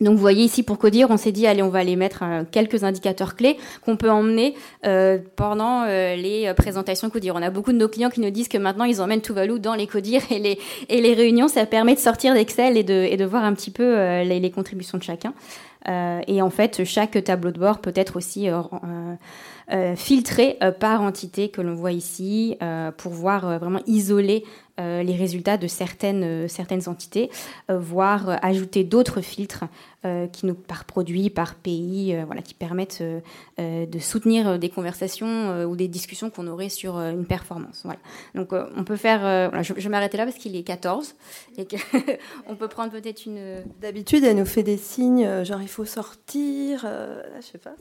[0.00, 2.44] Donc vous voyez ici pour Codir, on s'est dit allez on va aller mettre euh,
[2.50, 7.34] quelques indicateurs clés qu'on peut emmener euh, pendant euh, les présentations Codir.
[7.34, 9.74] On a beaucoup de nos clients qui nous disent que maintenant ils emmènent Tuvalu dans
[9.74, 10.58] les Codir et
[10.90, 14.50] les, réunions, ça permet de sortir d'Excel et de, voir un petit peu les, les,
[14.50, 15.32] contributions de chacun.
[15.86, 18.48] et en fait chaque tableau de bord peut être aussi
[19.96, 22.56] filtré par entité que l'on voit ici
[22.98, 24.44] pour voir vraiment isoler
[24.78, 27.30] les résultats de certaines, euh, certaines entités,
[27.70, 29.64] euh, voire ajouter d'autres filtres
[30.30, 33.02] qui nous, par produit, par pays, voilà, qui permettent
[33.58, 37.80] de soutenir des conversations ou des discussions qu'on aurait sur une performance.
[37.82, 37.98] Voilà.
[38.36, 41.16] Donc on peut faire, je, vais m'arrêter là parce qu'il est 14
[41.58, 41.66] et
[42.46, 43.64] on peut prendre peut-être une...
[43.80, 46.86] D'habitude, elle nous fait des signes, genre il faut sortir,
[47.40, 47.74] je sais pas.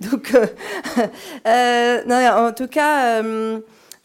[0.00, 0.34] Donc,
[1.44, 3.22] en tout cas...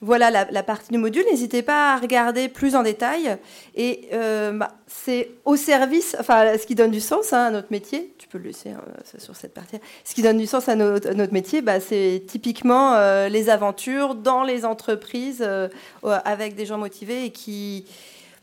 [0.01, 1.25] Voilà la, partie du module.
[1.29, 3.37] N'hésitez pas à regarder plus en détail.
[3.75, 7.67] Et euh, bah, c'est au service, enfin, ce qui donne du sens hein, à notre
[7.69, 8.13] métier.
[8.17, 8.81] Tu peux le laisser hein,
[9.17, 9.75] sur cette partie.
[10.05, 14.43] Ce qui donne du sens à notre, métier, bah, c'est typiquement euh, les aventures dans
[14.43, 15.67] les entreprises euh,
[16.01, 17.85] avec des gens motivés et qui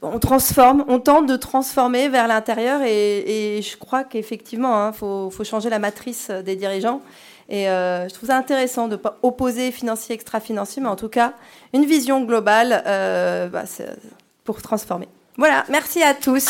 [0.02, 5.30] on transforme, on tente de transformer vers l'intérieur et, je crois qu'effectivement, il hein, faut,
[5.42, 7.00] changer la matrice des dirigeants.
[7.48, 11.08] Et euh, je trouve ça intéressant de ne pas opposer financier, extra-financier, mais en tout
[11.08, 11.34] cas,
[11.72, 13.64] une vision globale euh, bah,
[14.44, 15.08] pour transformer.
[15.36, 16.46] Voilà, merci à tous.